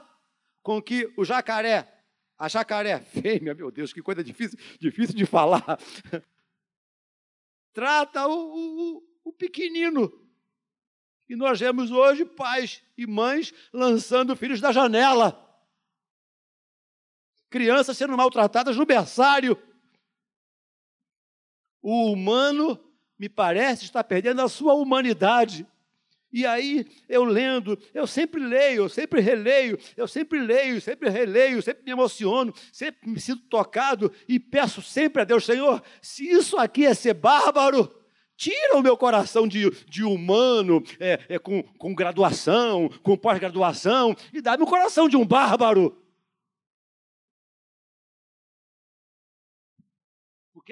com 0.62 0.82
que 0.82 1.12
o 1.16 1.24
jacaré, 1.24 2.04
a 2.36 2.48
jacaré 2.48 3.00
fêmea, 3.22 3.54
meu 3.54 3.70
Deus, 3.70 3.92
que 3.92 4.02
coisa 4.02 4.24
difícil, 4.24 4.58
difícil 4.80 5.14
de 5.14 5.26
falar, 5.26 5.78
trata 7.72 8.26
o, 8.26 8.96
o, 8.96 9.02
o 9.24 9.32
pequenino. 9.32 10.20
E 11.28 11.36
nós 11.36 11.60
vemos 11.60 11.90
hoje 11.90 12.24
pais 12.24 12.82
e 12.96 13.06
mães 13.06 13.54
lançando 13.72 14.36
filhos 14.36 14.60
da 14.60 14.72
janela 14.72 15.52
crianças 17.52 17.96
sendo 17.96 18.16
maltratadas 18.16 18.76
no 18.76 18.86
berçário. 18.86 19.56
O 21.82 22.12
humano 22.12 22.78
me 23.18 23.28
parece 23.28 23.84
estar 23.84 24.04
perdendo 24.04 24.40
a 24.40 24.48
sua 24.48 24.74
humanidade. 24.74 25.66
E 26.32 26.46
aí, 26.46 26.86
eu 27.10 27.24
lendo, 27.24 27.78
eu 27.92 28.06
sempre 28.06 28.40
leio, 28.40 28.84
eu 28.84 28.88
sempre 28.88 29.20
releio, 29.20 29.78
eu 29.96 30.08
sempre 30.08 30.40
leio, 30.40 30.80
sempre 30.80 31.10
releio, 31.10 31.60
sempre 31.60 31.84
me 31.84 31.90
emociono, 31.90 32.54
sempre 32.72 33.10
me 33.10 33.20
sinto 33.20 33.42
tocado 33.50 34.10
e 34.26 34.40
peço 34.40 34.80
sempre 34.80 35.20
a 35.20 35.24
Deus, 35.26 35.44
Senhor, 35.44 35.82
se 36.00 36.26
isso 36.26 36.56
aqui 36.56 36.86
é 36.86 36.94
ser 36.94 37.12
bárbaro, 37.12 37.94
tira 38.34 38.78
o 38.78 38.82
meu 38.82 38.96
coração 38.96 39.46
de, 39.46 39.70
de 39.86 40.02
humano, 40.02 40.82
é, 40.98 41.20
é, 41.28 41.38
com, 41.38 41.62
com 41.62 41.94
graduação, 41.94 42.88
com 43.02 43.16
pós-graduação, 43.16 44.16
e 44.32 44.40
dá-me 44.40 44.62
o 44.62 44.66
coração 44.66 45.08
de 45.08 45.18
um 45.18 45.26
bárbaro. 45.26 46.01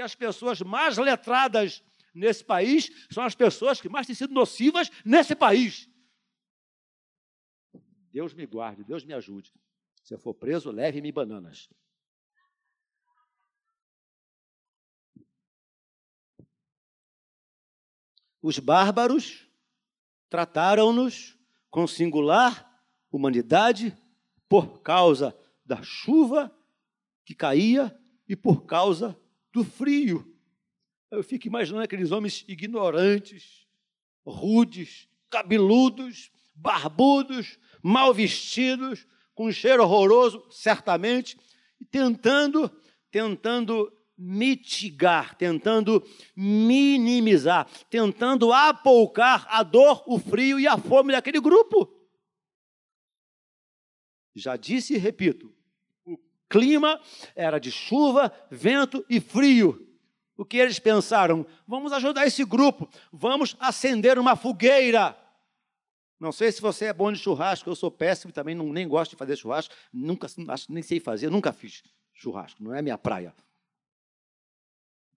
Porque 0.00 0.04
as 0.06 0.14
pessoas 0.14 0.62
mais 0.62 0.96
letradas 0.96 1.82
nesse 2.14 2.42
país 2.42 2.90
são 3.10 3.22
as 3.22 3.34
pessoas 3.34 3.82
que 3.82 3.88
mais 3.88 4.06
têm 4.06 4.14
sido 4.14 4.32
nocivas 4.32 4.90
nesse 5.04 5.36
país. 5.36 5.90
Deus 8.10 8.32
me 8.32 8.46
guarde, 8.46 8.82
Deus 8.82 9.04
me 9.04 9.12
ajude. 9.12 9.52
Se 10.02 10.14
eu 10.14 10.18
for 10.18 10.32
preso, 10.32 10.70
leve-me 10.70 11.12
bananas. 11.12 11.68
Os 18.40 18.58
bárbaros 18.58 19.46
trataram-nos 20.30 21.38
com 21.68 21.86
singular 21.86 22.82
humanidade 23.12 23.94
por 24.48 24.80
causa 24.80 25.38
da 25.62 25.82
chuva 25.82 26.50
que 27.22 27.34
caía 27.34 27.94
e 28.26 28.34
por 28.34 28.64
causa 28.64 29.14
do 29.52 29.64
frio. 29.64 30.26
Eu 31.10 31.22
fico 31.22 31.46
imaginando 31.46 31.84
aqueles 31.84 32.12
homens 32.12 32.44
ignorantes, 32.46 33.66
rudes, 34.24 35.08
cabeludos, 35.28 36.30
barbudos, 36.54 37.58
mal 37.82 38.12
vestidos, 38.14 39.06
com 39.34 39.46
um 39.46 39.52
cheiro 39.52 39.82
horroroso, 39.82 40.46
certamente, 40.50 41.36
e 41.80 41.84
tentando, 41.84 42.70
tentando 43.10 43.92
mitigar, 44.16 45.34
tentando 45.34 46.06
minimizar, 46.36 47.66
tentando 47.88 48.52
apoucar 48.52 49.46
a 49.48 49.62
dor, 49.62 50.04
o 50.06 50.18
frio 50.18 50.60
e 50.60 50.66
a 50.66 50.76
fome 50.76 51.12
daquele 51.12 51.40
grupo. 51.40 51.90
Já 54.34 54.56
disse 54.56 54.94
e 54.94 54.98
repito, 54.98 55.52
clima 56.50 57.00
era 57.34 57.58
de 57.58 57.70
chuva, 57.70 58.30
vento 58.50 59.02
e 59.08 59.20
frio. 59.20 59.86
O 60.36 60.44
que 60.44 60.56
eles 60.56 60.78
pensaram? 60.78 61.46
Vamos 61.66 61.92
ajudar 61.92 62.26
esse 62.26 62.44
grupo, 62.44 62.88
vamos 63.12 63.56
acender 63.60 64.18
uma 64.18 64.36
fogueira. 64.36 65.16
Não 66.18 66.32
sei 66.32 66.52
se 66.52 66.60
você 66.60 66.86
é 66.86 66.92
bom 66.92 67.10
de 67.10 67.18
churrasco, 67.18 67.70
eu 67.70 67.74
sou 67.74 67.90
péssimo 67.90 68.32
também, 68.32 68.54
não, 68.54 68.70
nem 68.70 68.86
gosto 68.86 69.12
de 69.12 69.16
fazer 69.16 69.36
churrasco, 69.36 69.74
nunca, 69.90 70.26
nem 70.68 70.82
sei 70.82 71.00
fazer, 71.00 71.30
nunca 71.30 71.52
fiz 71.52 71.82
churrasco, 72.12 72.62
não 72.62 72.74
é 72.74 72.82
minha 72.82 72.98
praia. 72.98 73.34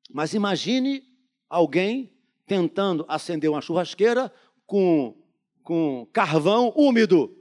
Mas 0.09 0.33
imagine 0.33 1.03
alguém 1.49 2.13
tentando 2.45 3.05
acender 3.07 3.49
uma 3.49 3.61
churrasqueira 3.61 4.31
com, 4.65 5.15
com 5.61 6.07
carvão 6.13 6.71
úmido. 6.75 7.35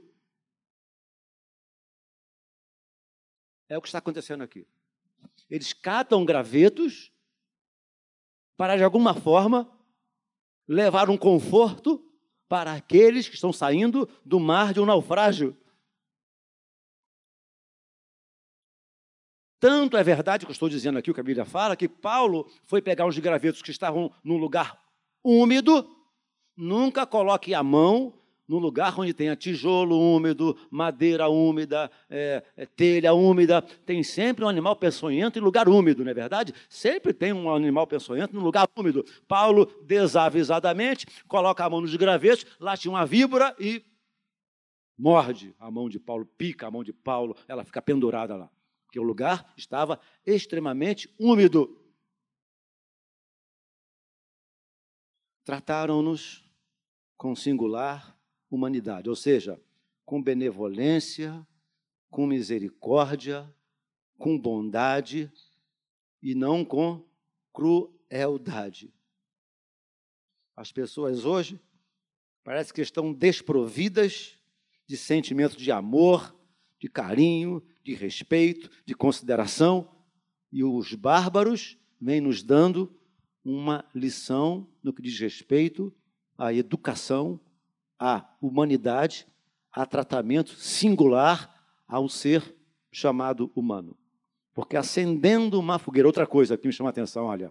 É 3.73 3.77
o 3.77 3.81
que 3.81 3.87
está 3.87 3.97
acontecendo 3.97 4.43
aqui. 4.43 4.67
Eles 5.49 5.73
catam 5.73 6.23
gravetos 6.23 7.11
para, 8.55 8.77
de 8.77 8.83
alguma 8.83 9.15
forma, 9.15 9.67
levar 10.67 11.09
um 11.09 11.17
conforto 11.17 11.99
para 12.47 12.73
aqueles 12.73 13.27
que 13.27 13.33
estão 13.33 13.51
saindo 13.51 14.07
do 14.23 14.39
mar 14.39 14.75
de 14.75 14.79
um 14.79 14.85
naufrágio. 14.85 15.57
Tanto 19.59 19.97
é 19.97 20.03
verdade 20.03 20.45
que 20.45 20.51
eu 20.51 20.53
estou 20.53 20.69
dizendo 20.69 20.99
aqui, 20.99 21.09
o 21.09 21.13
que 21.15 21.19
a 21.19 21.23
Bíblia 21.23 21.43
fala, 21.43 21.75
que 21.75 21.89
Paulo 21.89 22.47
foi 22.65 22.79
pegar 22.79 23.07
uns 23.07 23.17
gravetos 23.17 23.63
que 23.63 23.71
estavam 23.71 24.13
num 24.23 24.37
lugar 24.37 24.79
úmido, 25.23 25.89
nunca 26.55 27.07
coloque 27.07 27.55
a 27.55 27.63
mão 27.63 28.13
num 28.47 28.57
lugar 28.57 28.99
onde 28.99 29.13
tenha 29.13 29.35
tijolo 29.35 29.97
úmido, 29.97 30.57
madeira 30.69 31.27
úmida, 31.29 31.89
é, 32.09 32.43
é, 32.55 32.65
telha 32.65 33.13
úmida, 33.13 33.61
tem 33.61 34.03
sempre 34.03 34.43
um 34.43 34.49
animal 34.49 34.75
peçonhento 34.75 35.39
em 35.39 35.41
lugar 35.41 35.69
úmido, 35.69 36.03
não 36.03 36.11
é 36.11 36.13
verdade? 36.13 36.53
Sempre 36.69 37.13
tem 37.13 37.31
um 37.31 37.53
animal 37.53 37.87
peçonhento 37.87 38.35
no 38.35 38.41
lugar 38.41 38.67
úmido. 38.77 39.05
Paulo, 39.27 39.65
desavisadamente, 39.83 41.05
coloca 41.27 41.63
a 41.63 41.69
mão 41.69 41.81
nos 41.81 41.95
gravetos, 41.95 42.45
lá 42.59 42.75
tinha 42.75 42.91
uma 42.91 43.05
víbora 43.05 43.55
e 43.59 43.83
morde 44.97 45.55
a 45.59 45.71
mão 45.71 45.89
de 45.89 45.99
Paulo, 45.99 46.25
pica 46.25 46.67
a 46.67 46.71
mão 46.71 46.83
de 46.83 46.93
Paulo, 46.93 47.35
ela 47.47 47.63
fica 47.63 47.81
pendurada 47.81 48.35
lá, 48.35 48.49
porque 48.85 48.99
o 48.99 49.03
lugar 49.03 49.53
estava 49.57 49.99
extremamente 50.25 51.13
úmido. 51.17 51.79
Trataram-nos 55.45 56.43
com 57.17 57.35
singular 57.35 58.17
humanidade, 58.55 59.09
ou 59.09 59.15
seja, 59.15 59.59
com 60.05 60.21
benevolência, 60.21 61.45
com 62.09 62.27
misericórdia, 62.27 63.51
com 64.17 64.37
bondade 64.37 65.31
e 66.21 66.35
não 66.35 66.63
com 66.63 67.03
crueldade. 67.51 68.93
As 70.55 70.71
pessoas 70.71 71.25
hoje 71.25 71.59
parece 72.43 72.73
que 72.73 72.81
estão 72.81 73.11
desprovidas 73.11 74.37
de 74.85 74.97
sentimento 74.97 75.57
de 75.57 75.71
amor, 75.71 76.35
de 76.79 76.87
carinho, 76.87 77.63
de 77.83 77.93
respeito, 77.93 78.69
de 78.85 78.93
consideração, 78.93 79.89
e 80.51 80.63
os 80.63 80.93
bárbaros 80.93 81.77
vêm 81.99 82.21
nos 82.21 82.43
dando 82.43 82.93
uma 83.43 83.83
lição 83.95 84.69
no 84.83 84.93
que 84.93 85.01
diz 85.01 85.19
respeito 85.19 85.93
à 86.37 86.53
educação 86.53 87.39
à 88.03 88.35
humanidade, 88.41 89.25
a 89.71 89.85
tratamento 89.85 90.51
singular 90.55 91.49
ao 91.87 92.09
ser 92.09 92.53
chamado 92.91 93.49
humano. 93.55 93.97
Porque 94.53 94.75
acendendo 94.75 95.57
uma 95.57 95.79
fogueira, 95.79 96.05
outra 96.05 96.27
coisa 96.27 96.57
que 96.57 96.67
me 96.67 96.73
chama 96.73 96.89
a 96.89 96.91
atenção, 96.91 97.27
olha. 97.27 97.49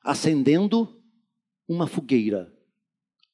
Acendendo 0.00 1.02
uma 1.66 1.88
fogueira. 1.88 2.56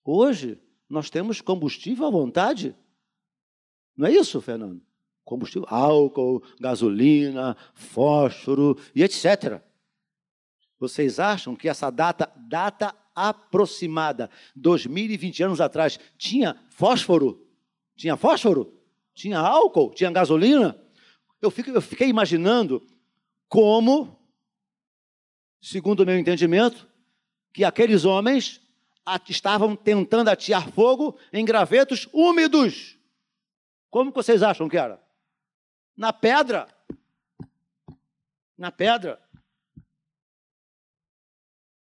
Hoje 0.03 0.59
nós 0.89 1.11
temos 1.11 1.43
combustível 1.43 2.07
à 2.07 2.11
vontade. 2.11 2.75
Não 3.95 4.07
é 4.07 4.13
isso, 4.13 4.41
Fernando? 4.41 4.81
Combustível, 5.25 5.69
álcool, 5.69 6.43
gasolina, 6.59 7.55
fósforo 7.75 8.79
e 8.95 9.03
etc. 9.03 9.61
Vocês 10.79 11.21
acham 11.21 11.55
que 11.55 11.69
essa 11.69 11.91
data, 11.91 12.33
data 12.49 12.97
aproximada, 13.15 14.31
2020 14.57 15.43
anos 15.43 15.61
atrás, 15.61 15.99
tinha 16.17 16.57
fósforo? 16.71 17.47
Tinha 17.97 18.17
fósforo? 18.17 18.81
Tinha 19.15 19.39
álcool? 19.39 19.93
Tinha 19.95 20.11
gasolina? 20.11 20.81
Eu, 21.41 21.51
fico, 21.51 21.71
eu 21.71 21.81
fiquei 21.81 22.09
imaginando 22.09 22.87
como, 23.49 24.19
segundo 25.61 26.01
o 26.01 26.07
meu 26.07 26.19
entendimento, 26.19 26.89
que 27.53 27.65
aqueles 27.65 28.05
homens 28.05 28.61
estavam 29.29 29.75
tentando 29.75 30.29
atear 30.29 30.71
fogo 30.71 31.19
em 31.33 31.45
gravetos 31.45 32.09
úmidos. 32.13 32.97
Como 33.91 34.13
vocês 34.13 34.43
acham 34.43 34.69
que 34.69 34.79
era? 34.79 35.03
Na 35.97 36.13
pedra. 36.13 36.69
Na 38.57 38.71
pedra. 38.71 39.21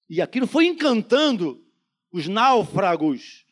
E 0.09 0.23
aquilo 0.23 0.47
foi 0.47 0.67
encantando 0.67 1.65
os 2.13 2.29
náufragos. 2.29 3.45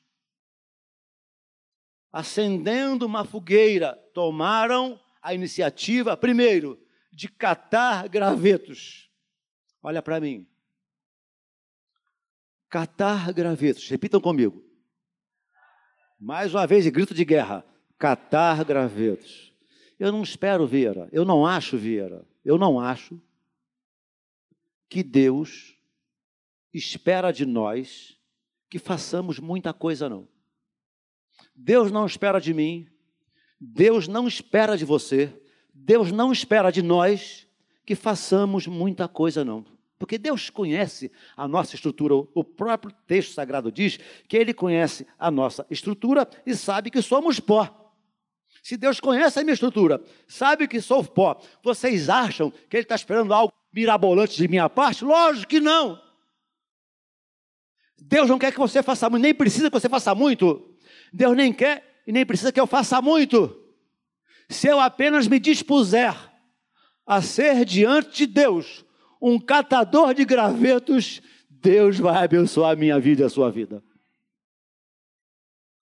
Acendendo 2.13 3.07
uma 3.07 3.25
fogueira, 3.25 3.95
tomaram 4.15 5.01
a 5.21 5.35
iniciativa, 5.35 6.17
primeiro, 6.17 6.81
de 7.13 7.29
catar 7.29 8.09
gravetos. 8.09 9.11
Olha 9.83 10.01
para 10.01 10.21
mim. 10.21 10.47
Catar 12.69 13.33
gravetos. 13.33 13.89
Repitam 13.89 14.21
comigo. 14.21 14.65
Mais 16.19 16.55
uma 16.55 16.67
vez, 16.67 16.87
grito 16.89 17.15
de 17.15 17.25
guerra. 17.25 17.65
Catar 17.99 18.65
gravetos. 18.65 19.53
Eu 19.99 20.11
não 20.13 20.23
espero, 20.23 20.67
Vieira. 20.67 21.09
Eu 21.13 21.25
não 21.25 21.47
acho, 21.47 21.77
Vieira. 21.77 22.27
Eu 22.45 22.59
não 22.59 22.79
acho 22.79 23.21
que 24.89 25.03
Deus 25.03 25.74
espera 26.75 27.33
de 27.33 27.47
nós 27.47 28.19
que 28.69 28.79
façamos 28.79 29.39
muita 29.39 29.73
coisa, 29.73 30.09
não. 30.09 30.29
Deus 31.55 31.93
não 31.93 32.05
espera 32.05 32.41
de 32.41 32.53
mim, 32.53 32.89
Deus 33.61 34.09
não 34.09 34.27
espera 34.27 34.77
de 34.77 34.85
você, 34.85 35.33
Deus 35.73 36.11
não 36.11 36.33
espera 36.33 36.71
de 36.71 36.83
nós 36.83 37.47
que 37.87 37.95
façamos 37.95 38.67
muita 38.67 39.07
coisa, 39.07 39.45
não. 39.45 39.65
Porque 39.99 40.19
Deus 40.19 40.51
conhece 40.51 41.11
a 41.37 41.47
nossa 41.47 41.77
estrutura. 41.77 42.15
O 42.15 42.43
próprio 42.43 42.93
texto 43.07 43.33
sagrado 43.33 43.71
diz 43.71 43.99
que 44.29 44.37
Ele 44.37 44.53
conhece 44.53 45.07
a 45.19 45.31
nossa 45.31 45.65
estrutura 45.71 46.29
e 46.45 46.55
sabe 46.55 46.91
que 46.91 47.01
somos 47.01 47.39
pó. 47.39 47.93
Se 48.63 48.77
Deus 48.77 48.99
conhece 48.99 49.39
a 49.39 49.43
minha 49.43 49.55
estrutura, 49.55 50.03
sabe 50.27 50.67
que 50.67 50.81
sou 50.81 51.05
pó, 51.05 51.41
vocês 51.63 52.09
acham 52.09 52.51
que 52.51 52.77
Ele 52.77 52.83
está 52.83 52.95
esperando 52.95 53.33
algo 53.33 53.53
mirabolante 53.73 54.37
de 54.37 54.49
minha 54.49 54.69
parte? 54.69 55.05
Lógico 55.05 55.49
que 55.49 55.61
não. 55.61 56.04
Deus 57.99 58.29
não 58.29 58.39
quer 58.39 58.53
que 58.53 58.59
você 58.59 58.83
faça 58.83 59.09
muito, 59.09 59.23
nem 59.23 59.35
precisa 59.35 59.71
que 59.71 59.79
você 59.79 59.89
faça 59.89 60.15
muito. 60.15 60.77
Deus 61.13 61.37
nem 61.37 61.53
quer 61.53 62.03
e 62.07 62.13
nem 62.13 62.27
precisa 62.27 62.53
que 62.53 62.61
eu 62.61 62.67
faça 62.67 63.01
muito. 63.01 63.61
Se 64.49 64.69
eu 64.69 64.79
apenas 64.81 65.27
me 65.27 65.39
dispuser 65.39 66.15
a 67.07 67.23
ser 67.23 67.65
diante 67.65 68.19
de 68.19 68.27
Deus 68.27 68.85
um 69.21 69.39
catador 69.39 70.13
de 70.13 70.25
gravetos, 70.25 71.23
Deus 71.49 71.99
vai 71.99 72.23
abençoar 72.25 72.73
a 72.73 72.77
minha 72.77 73.01
vida 73.01 73.23
e 73.23 73.25
a 73.25 73.31
sua 73.31 73.51
vida. 73.51 73.83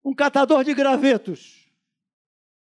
Um 0.04 0.14
catador 0.14 0.64
de 0.64 0.74
gravetos. 0.74 1.70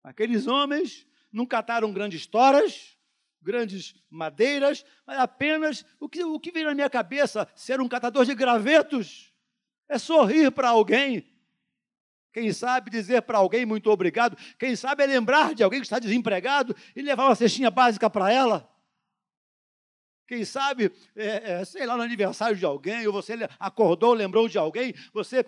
Aqueles 0.05 0.47
homens 0.47 1.07
não 1.33 1.47
cataram 1.47 1.93
grandes 1.93 2.27
toras, 2.27 2.97
grandes 3.43 3.95
madeiras, 4.09 4.85
mas 5.07 5.19
apenas 5.19 5.85
o 5.99 6.09
que, 6.09 6.23
o 6.25 6.39
que 6.39 6.51
veio 6.51 6.67
na 6.67 6.75
minha 6.75 6.91
cabeça 6.91 7.49
ser 7.55 7.81
um 7.81 7.89
catador 7.89 8.25
de 8.25 8.35
gravetos 8.35 9.33
é 9.89 9.99
sorrir 9.99 10.51
para 10.51 10.71
alguém. 10.71 11.27
Quem 12.33 12.51
sabe 12.53 12.91
dizer 12.91 13.23
para 13.23 13.39
alguém 13.39 13.67
muito 13.67 13.91
obrigado, 13.91 14.37
quem 14.59 14.75
sabe 14.75 15.05
é 15.05 15.07
lembrar 15.07 15.55
de 15.55 15.63
alguém 15.63 15.81
que 15.81 15.87
está 15.87 15.99
desempregado 15.99 16.75
e 16.97 17.03
levar 17.03 17.27
uma 17.27 17.35
cestinha 17.35 17.71
básica 17.71 18.09
para 18.09 18.33
ela. 18.33 18.73
Quem 20.27 20.47
sabe, 20.47 20.91
é, 21.15 21.53
é, 21.53 21.65
sei 21.67 21.85
lá, 21.85 21.95
no 21.95 22.03
aniversário 22.03 22.57
de 22.57 22.65
alguém, 22.65 23.07
ou 23.07 23.13
você 23.13 23.35
acordou, 23.61 24.15
lembrou 24.15 24.49
de 24.49 24.57
alguém, 24.57 24.95
você 25.13 25.45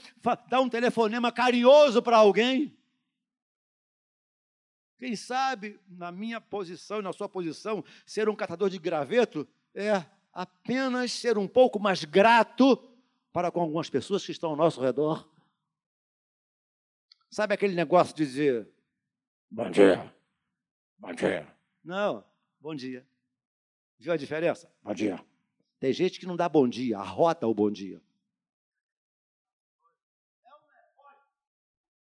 dá 0.47 0.61
um 0.61 0.69
telefonema 0.69 1.33
carinhoso 1.33 2.03
para 2.03 2.19
alguém. 2.19 2.77
Quem 4.99 5.17
sabe, 5.17 5.81
na 5.89 6.13
minha 6.13 6.41
posição 6.41 7.01
e 7.01 7.03
na 7.03 7.13
sua 7.13 7.29
posição, 7.29 7.85
ser 8.07 8.29
um 8.29 8.37
catador 8.37 8.71
de 8.71 8.79
graveto 8.79 9.47
é 9.75 10.05
apenas 10.33 11.13
ser 11.13 11.37
um 11.37 11.49
pouco 11.49 11.79
mais 11.81 12.05
grato 12.05 12.77
para 13.33 13.51
com 13.51 13.61
algumas 13.61 13.91
pessoas 13.91 14.25
que 14.25 14.33
estão 14.33 14.51
ao 14.51 14.57
nosso 14.57 14.81
redor. 14.81 15.29
Sabe 17.29 17.55
aquele 17.55 17.75
negócio 17.75 18.15
de 18.15 18.25
dizer 18.25 18.69
bom 19.51 19.69
dia, 19.71 20.15
bom 20.97 21.13
dia? 21.13 21.47
Não, 21.83 22.25
bom 22.61 22.75
dia. 22.75 23.07
Viu 23.99 24.13
a 24.13 24.17
diferença? 24.17 24.73
Bom 24.83 24.95
dia. 24.95 25.25
Tem 25.81 25.93
gente 25.93 26.21
que 26.21 26.27
não 26.27 26.37
dá 26.37 26.49
bom 26.49 26.69
dia, 26.69 26.99
arrota 26.99 27.47
o 27.47 27.55
bom 27.55 27.71
dia. 27.71 28.01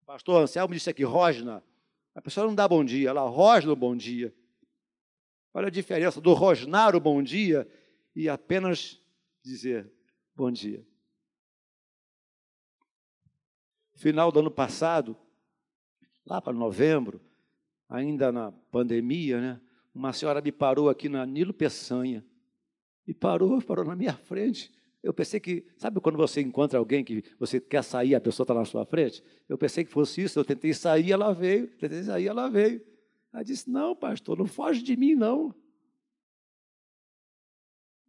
Pastor 0.06 0.44
Anselmo 0.44 0.74
disse 0.74 0.90
aqui, 0.90 1.04
Rosna, 1.04 1.64
a 2.14 2.22
pessoa 2.22 2.46
não 2.46 2.56
dá 2.56 2.68
bom 2.68 2.84
dia, 2.84 3.10
ela 3.10 3.28
rosna 3.28 3.72
o 3.72 3.76
bom 3.76 3.96
dia. 3.96 4.34
Olha 5.54 5.68
a 5.68 5.72
diferença 5.72 6.20
do 6.22 6.34
rosnar 6.34 6.96
o 6.96 7.00
bom 7.00 7.22
dia 7.22 7.68
e 8.16 8.30
apenas 8.30 9.02
dizer 9.44 9.92
bom 10.36 10.52
dia. 10.52 10.86
Final 13.96 14.32
do 14.32 14.40
ano 14.40 14.52
passado, 14.52 15.16
lá 16.26 16.42
para 16.42 16.54
novembro, 16.54 17.22
ainda 17.88 18.32
na 18.32 18.52
pandemia, 18.52 19.40
né? 19.40 19.62
Uma 19.94 20.14
senhora 20.14 20.42
me 20.42 20.52
parou 20.52 20.90
aqui 20.90 21.10
na 21.10 21.26
Nilo 21.26 21.54
Peçanha. 21.54 22.26
E 23.06 23.14
parou, 23.14 23.62
parou 23.62 23.84
na 23.84 23.96
minha 23.96 24.14
frente. 24.14 24.72
Eu 25.04 25.14
pensei 25.14 25.40
que, 25.40 25.66
sabe 25.78 26.00
quando 26.00 26.18
você 26.18 26.42
encontra 26.42 26.78
alguém 26.78 27.04
que 27.04 27.24
você 27.40 27.60
quer 27.60 27.84
sair, 27.84 28.14
a 28.14 28.22
pessoa 28.22 28.44
está 28.44 28.54
na 28.54 28.66
sua 28.66 28.86
frente? 28.86 29.24
Eu 29.50 29.58
pensei 29.58 29.84
que 29.84 29.92
fosse 29.92 30.22
isso, 30.22 30.40
eu 30.40 30.46
tentei 30.46 30.74
sair, 30.74 31.12
ela 31.12 31.34
veio, 31.34 31.68
tentei 31.78 32.04
sair, 32.04 32.28
ela 32.28 32.50
veio. 32.50 32.86
Ela 33.34 33.44
disse: 33.44 33.70
Não, 33.70 33.96
pastor, 33.96 34.38
não 34.38 34.46
foge 34.46 34.84
de 34.84 34.96
mim, 34.96 35.16
não. 35.16 35.56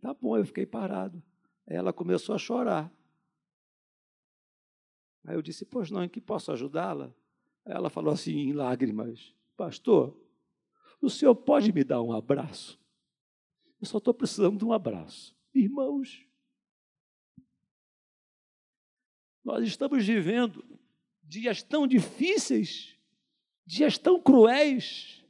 Tá 0.02 0.12
bom, 0.12 0.37
eu 0.37 0.44
fiquei 0.44 0.66
parado. 0.66 1.22
Aí 1.66 1.76
ela 1.76 1.92
começou 1.92 2.35
a 2.35 2.38
chorar. 2.38 2.92
Aí 5.24 5.35
eu 5.35 5.40
disse: 5.40 5.64
Pois 5.64 5.90
não, 5.90 6.05
em 6.05 6.09
que 6.09 6.20
posso 6.20 6.52
ajudá-la? 6.52 7.14
Ela 7.64 7.88
falou 7.88 8.12
assim, 8.12 8.33
em 8.33 8.52
lágrimas: 8.52 9.35
Pastor, 9.57 10.14
o 11.00 11.09
senhor 11.09 11.35
pode 11.35 11.72
me 11.72 11.85
dar 11.85 12.02
um 12.02 12.12
abraço? 12.12 12.78
Eu 13.81 13.87
só 13.87 13.98
estou 13.98 14.12
precisando 14.12 14.59
de 14.59 14.64
um 14.64 14.72
abraço. 14.72 15.35
Irmãos, 15.55 16.26
Nós 19.44 19.66
estamos 19.66 20.07
vivendo 20.07 20.64
dias 21.22 21.62
tão 21.62 21.87
difíceis, 21.87 22.96
dias 23.66 23.98
tão 23.98 24.20
cruéis, 24.20 25.24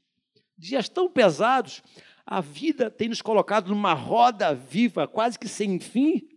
dias 0.56 0.88
tão 0.88 1.08
pesados. 1.08 1.82
A 2.26 2.40
vida 2.40 2.90
tem 2.90 3.08
nos 3.08 3.22
colocado 3.22 3.68
numa 3.68 3.94
roda 3.94 4.54
viva, 4.54 5.08
quase 5.08 5.38
que 5.38 5.48
sem 5.48 5.78
fim, 5.78 6.28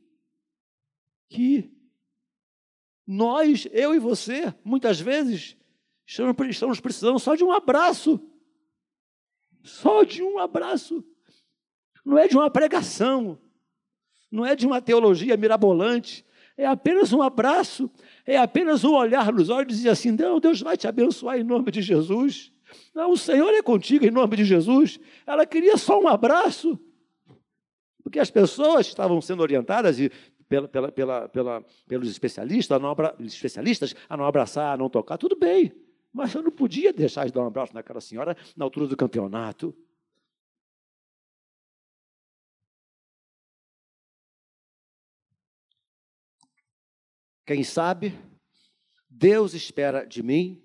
que 1.30 1.72
nós, 3.06 3.68
eu 3.72 3.94
e 3.94 4.00
você, 4.00 4.54
muitas 4.64 5.00
vezes, 5.00 5.56
estamos 6.08 6.80
precisando 6.80 7.20
só 7.20 7.36
de 7.36 7.44
um 7.44 7.52
abraço. 7.52 8.20
Só 9.64 10.04
de 10.04 10.24
um 10.24 10.40
abraço. 10.40 11.04
Não 12.04 12.18
é 12.18 12.28
de 12.28 12.38
uma 12.38 12.50
pregação, 12.50 13.40
não 14.32 14.46
é 14.46 14.56
de 14.56 14.66
uma 14.66 14.82
teologia 14.82 15.36
mirabolante, 15.36 16.26
é 16.58 16.66
apenas 16.66 17.12
um 17.12 17.22
abraço, 17.22 17.90
é 18.26 18.38
apenas 18.38 18.84
um 18.84 18.94
olhar 18.94 19.32
nos 19.34 19.50
olhos 19.50 19.74
e 19.74 19.78
dizer 19.78 19.90
assim: 19.90 20.12
não, 20.12 20.40
Deus 20.40 20.62
vai 20.62 20.78
te 20.78 20.88
abençoar 20.88 21.38
em 21.38 21.44
nome 21.44 21.72
de 21.72 21.82
Jesus. 21.82 22.52
Não, 22.94 23.12
o 23.12 23.18
Senhor 23.18 23.54
é 23.54 23.62
contigo 23.62 24.06
em 24.06 24.12
nome 24.12 24.38
de 24.38 24.46
Jesus. 24.46 25.00
Ela 25.26 25.46
queria 25.46 25.78
só 25.78 26.00
um 26.00 26.08
abraço. 26.08 26.80
Porque 28.04 28.20
as 28.20 28.30
pessoas 28.30 28.88
estavam 28.88 29.20
sendo 29.20 29.42
orientadas 29.42 30.00
e 30.00 30.12
pela, 30.48 30.68
pela, 30.68 30.92
pela, 30.92 31.30
pela, 31.30 31.66
pelos 31.88 32.10
especialistas 32.10 32.76
a, 32.76 32.80
não 32.80 32.90
abra, 32.90 33.16
especialistas 33.20 33.96
a 34.08 34.16
não 34.16 34.26
abraçar, 34.26 34.74
a 34.74 34.78
não 34.78 34.90
tocar, 34.90 35.18
tudo 35.18 35.36
bem. 35.36 35.74
Mas 36.14 36.34
eu 36.34 36.42
não 36.42 36.52
podia 36.52 36.94
deixar 36.94 37.26
de 37.26 37.34
dar 37.34 37.42
um 37.42 37.48
abraço 37.48 37.74
naquela 37.74 38.00
senhora 38.00 38.38
na 38.56 38.64
altura 38.64 38.88
do 38.88 38.96
campeonato. 38.96 39.76
Quem 47.46 47.64
sabe, 47.64 48.18
Deus 49.08 49.54
espera 49.54 50.04
de 50.04 50.24
mim, 50.24 50.64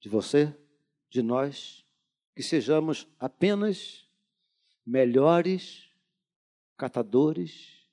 de 0.00 0.08
você, 0.08 0.56
de 1.10 1.20
nós, 1.22 1.84
que 2.34 2.42
sejamos 2.42 3.06
apenas 3.18 4.08
melhores 4.84 5.90
catadores 6.76 7.86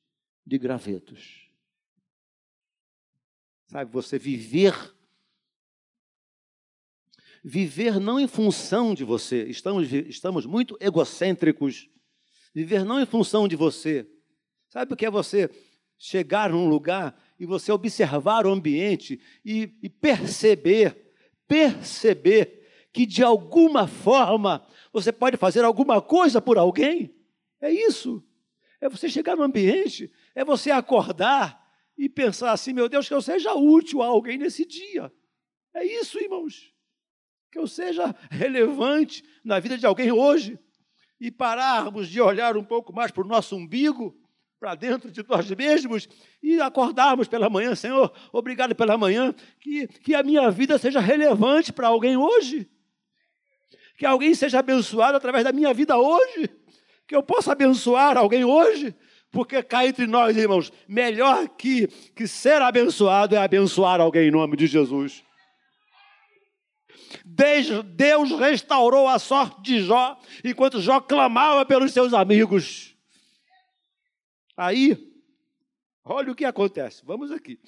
de 0.46 0.58
gravetos. 0.58 1.50
Sabe, 3.68 3.92
você 3.92 4.18
viver. 4.18 4.74
Viver 7.44 8.00
não 8.00 8.20
em 8.20 8.28
função 8.28 8.96
de 8.96 9.04
você, 9.04 9.44
estamos, 9.50 9.92
estamos 9.92 10.46
muito 10.46 10.78
egocêntricos. 10.80 11.90
Viver 12.56 12.86
não 12.86 13.02
em 13.02 13.06
função 13.06 13.50
de 13.50 13.58
você. 13.58 14.10
Sabe 14.70 14.94
o 14.94 14.96
que 14.96 15.06
é 15.06 15.12
você 15.12 15.50
chegar 15.98 16.52
num 16.52 16.70
lugar 16.70 17.18
e 17.44 17.46
você 17.46 17.74
observar 17.74 18.46
o 18.46 18.52
ambiente 18.52 19.20
e, 19.44 19.70
e 19.84 19.90
perceber, 19.90 21.14
perceber 21.46 22.88
que 22.94 23.06
de 23.06 23.22
alguma 23.22 23.86
forma 23.86 24.66
você 24.94 25.12
pode 25.12 25.36
fazer 25.36 25.66
alguma 25.66 26.02
coisa 26.02 26.42
por 26.42 26.58
alguém. 26.58 27.14
É 27.60 27.70
isso. 27.70 28.24
É 28.80 28.88
você 28.88 29.10
chegar 29.10 29.36
no 29.36 29.44
ambiente, 29.44 30.10
é 30.34 30.46
você 30.46 30.72
acordar 30.72 31.62
e 31.98 32.08
pensar 32.08 32.54
assim: 32.54 32.72
meu 32.72 32.88
Deus, 32.88 33.10
que 33.10 33.14
eu 33.14 33.22
seja 33.22 33.54
útil 33.54 34.02
a 34.02 34.06
alguém 34.06 34.38
nesse 34.38 34.66
dia. 34.66 35.12
É 35.74 35.84
isso, 35.84 36.18
irmãos. 36.18 36.74
Que 37.52 37.60
eu 37.60 37.68
seja 37.68 38.16
relevante 38.32 39.22
na 39.44 39.60
vida 39.60 39.78
de 39.78 39.86
alguém 39.86 40.14
hoje. 40.14 40.58
E 41.20 41.30
pararmos 41.30 42.08
de 42.08 42.22
olhar 42.22 42.56
um 42.56 42.64
pouco 42.64 42.94
mais 42.94 43.12
para 43.12 43.24
o 43.24 43.28
nosso 43.28 43.58
umbigo 43.58 44.18
para 44.64 44.76
dentro 44.76 45.12
de 45.12 45.22
nós 45.28 45.52
mesmos 45.52 46.08
e 46.42 46.62
acordarmos 46.62 47.28
pela 47.28 47.50
manhã, 47.50 47.76
Senhor, 47.76 48.14
obrigado 48.32 48.74
pela 48.74 48.98
manhã, 48.98 49.36
que, 49.60 49.88
que 49.88 50.16
a 50.16 50.24
minha 50.24 50.50
vida 50.50 50.78
seja 50.78 51.02
relevante 51.02 51.74
para 51.74 51.90
alguém 51.90 52.16
hoje, 52.16 52.66
que 53.98 54.06
alguém 54.06 54.34
seja 54.34 54.60
abençoado 54.60 55.18
através 55.18 55.44
da 55.44 55.52
minha 55.52 55.74
vida 55.74 55.98
hoje, 55.98 56.50
que 57.06 57.14
eu 57.14 57.22
possa 57.22 57.52
abençoar 57.52 58.18
alguém 58.18 58.46
hoje, 58.46 58.96
porque 59.34 59.62
cá 59.62 59.86
entre 59.86 60.08
nós, 60.08 60.38
irmãos, 60.38 60.72
melhor 60.88 61.50
que, 61.50 61.88
que 62.16 62.26
ser 62.26 62.62
abençoado 62.62 63.36
é 63.36 63.40
abençoar 63.40 64.00
alguém 64.00 64.30
em 64.30 64.32
nome 64.32 64.56
de 64.56 64.66
Jesus. 64.66 65.26
Deus 67.26 68.32
restaurou 68.40 69.10
a 69.10 69.20
sorte 69.20 69.62
de 69.62 69.82
Jó 69.82 70.18
enquanto 70.42 70.80
Jó 70.80 71.02
clamava 71.02 71.66
pelos 71.66 71.92
seus 71.92 72.14
amigos. 72.14 72.93
Aí, 74.56 75.12
olha 76.04 76.32
o 76.32 76.36
que 76.36 76.46
acontece. 76.46 77.04
Vamos 77.06 77.32
aqui. 77.32 77.60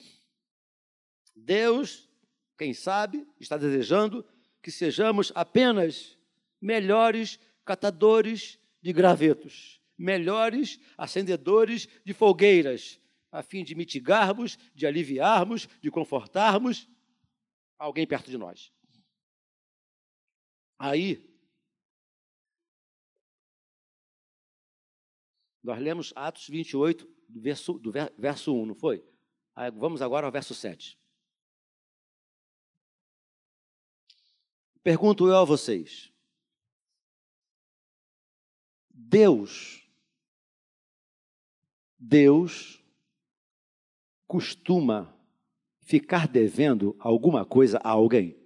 Deus, 1.36 2.10
quem 2.58 2.74
sabe, 2.74 3.28
está 3.40 3.58
desejando 3.58 4.26
que 4.62 4.72
sejamos 4.72 5.32
apenas 5.36 6.18
melhores 6.62 7.40
catadores 7.64 8.60
de 8.82 8.94
gravetos, 8.94 9.82
melhores 9.98 10.80
acendedores 10.98 11.88
de 12.04 12.14
fogueiras, 12.14 13.00
a 13.32 13.44
fim 13.44 13.64
de 13.64 13.76
mitigarmos, 13.76 14.58
de 14.74 14.88
aliviarmos, 14.88 15.68
de 15.82 15.92
confortarmos 15.92 16.88
alguém 17.78 18.08
perto 18.08 18.32
de 18.32 18.38
nós. 18.38 18.72
Aí, 20.80 21.35
nós 25.66 25.80
lemos 25.80 26.14
Atos 26.16 26.48
28, 26.48 27.10
do 27.28 27.42
verso, 27.42 27.74
do 27.74 27.92
verso 27.92 28.54
1, 28.54 28.68
não 28.68 28.76
foi? 28.76 29.04
Vamos 29.74 30.00
agora 30.00 30.28
ao 30.28 30.32
verso 30.32 30.54
7. 30.54 30.96
Pergunto 34.84 35.28
eu 35.28 35.36
a 35.36 35.44
vocês: 35.44 36.14
Deus, 38.92 39.90
Deus 41.98 42.80
costuma 44.28 45.18
ficar 45.82 46.28
devendo 46.28 46.96
alguma 47.00 47.44
coisa 47.44 47.80
a 47.80 47.90
alguém? 47.90 48.40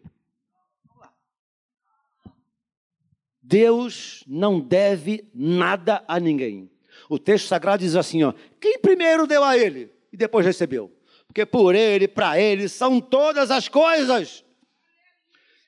Deus 3.41 4.23
não 4.25 4.61
deve 4.61 5.29
nada 5.33 6.05
a 6.07 6.17
ninguém. 6.17 6.78
O 7.07 7.19
texto 7.19 7.47
sagrado 7.47 7.83
diz 7.83 7.95
assim: 7.95 8.23
ó, 8.23 8.33
quem 8.59 8.79
primeiro 8.79 9.27
deu 9.27 9.43
a 9.43 9.57
ele 9.57 9.91
e 10.11 10.17
depois 10.17 10.45
recebeu? 10.45 10.91
Porque 11.27 11.45
por 11.45 11.75
ele, 11.75 12.07
para 12.07 12.39
ele, 12.39 12.67
são 12.67 12.99
todas 12.99 13.51
as 13.51 13.67
coisas. 13.67 14.43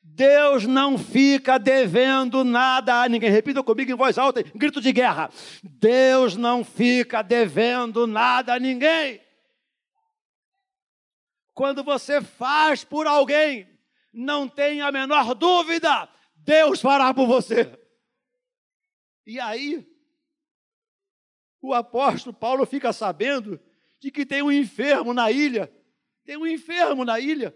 Deus 0.04 0.66
não 0.66 0.98
fica 0.98 1.58
devendo 1.58 2.44
nada 2.44 3.04
a 3.04 3.08
ninguém. 3.08 3.30
Repita 3.30 3.64
comigo 3.64 3.92
em 3.92 3.96
voz 3.96 4.18
alta, 4.18 4.44
grito 4.44 4.82
de 4.82 4.92
guerra. 4.92 5.30
Deus 5.64 6.36
não 6.36 6.64
fica 6.64 7.22
devendo 7.22 8.08
nada 8.08 8.56
a 8.56 8.60
ninguém. 8.60 9.22
Quando 11.54 11.84
você 11.84 12.22
faz 12.22 12.84
por 12.84 13.06
alguém, 13.06 13.68
não 14.14 14.48
tenha 14.48 14.88
a 14.88 14.92
menor 14.92 15.36
dúvida, 15.36 16.10
Deus 16.36 16.82
fará 16.82 17.14
por 17.14 17.28
você. 17.28 17.78
E 19.26 19.40
aí, 19.40 19.88
o 21.62 21.74
apóstolo 21.74 22.36
Paulo 22.36 22.66
fica 22.66 22.92
sabendo 22.92 23.60
de 24.00 24.10
que 24.10 24.26
tem 24.26 24.42
um 24.42 24.52
enfermo 24.52 25.14
na 25.14 25.32
ilha. 25.32 25.72
Tem 26.26 26.36
um 26.36 26.48
enfermo 26.48 27.06
na 27.06 27.20
ilha. 27.20 27.56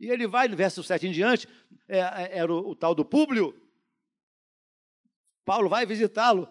E 0.00 0.08
ele 0.08 0.26
vai, 0.26 0.48
no 0.48 0.56
verso 0.56 0.82
7 0.82 1.06
em 1.06 1.12
diante, 1.12 1.46
é, 1.86 1.98
é, 1.98 2.38
era 2.38 2.52
o, 2.52 2.70
o 2.70 2.74
tal 2.74 2.94
do 2.94 3.04
Públio. 3.04 3.54
Paulo 5.44 5.68
vai 5.68 5.84
visitá-lo. 5.84 6.48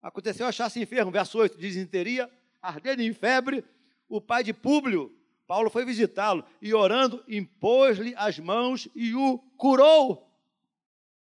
Aconteceu 0.00 0.46
achar-se 0.46 0.80
enfermo, 0.80 1.10
verso 1.10 1.38
8, 1.38 1.58
dizenteria, 1.58 2.30
ardendo 2.60 3.02
em 3.02 3.12
febre, 3.12 3.64
o 4.08 4.20
pai 4.20 4.44
de 4.44 4.52
Públio. 4.52 5.16
Paulo 5.46 5.70
foi 5.70 5.84
visitá-lo 5.84 6.44
e 6.60 6.72
orando, 6.72 7.22
impôs-lhe 7.28 8.14
as 8.16 8.38
mãos 8.38 8.88
e 8.94 9.14
o 9.14 9.38
curou. 9.56 10.30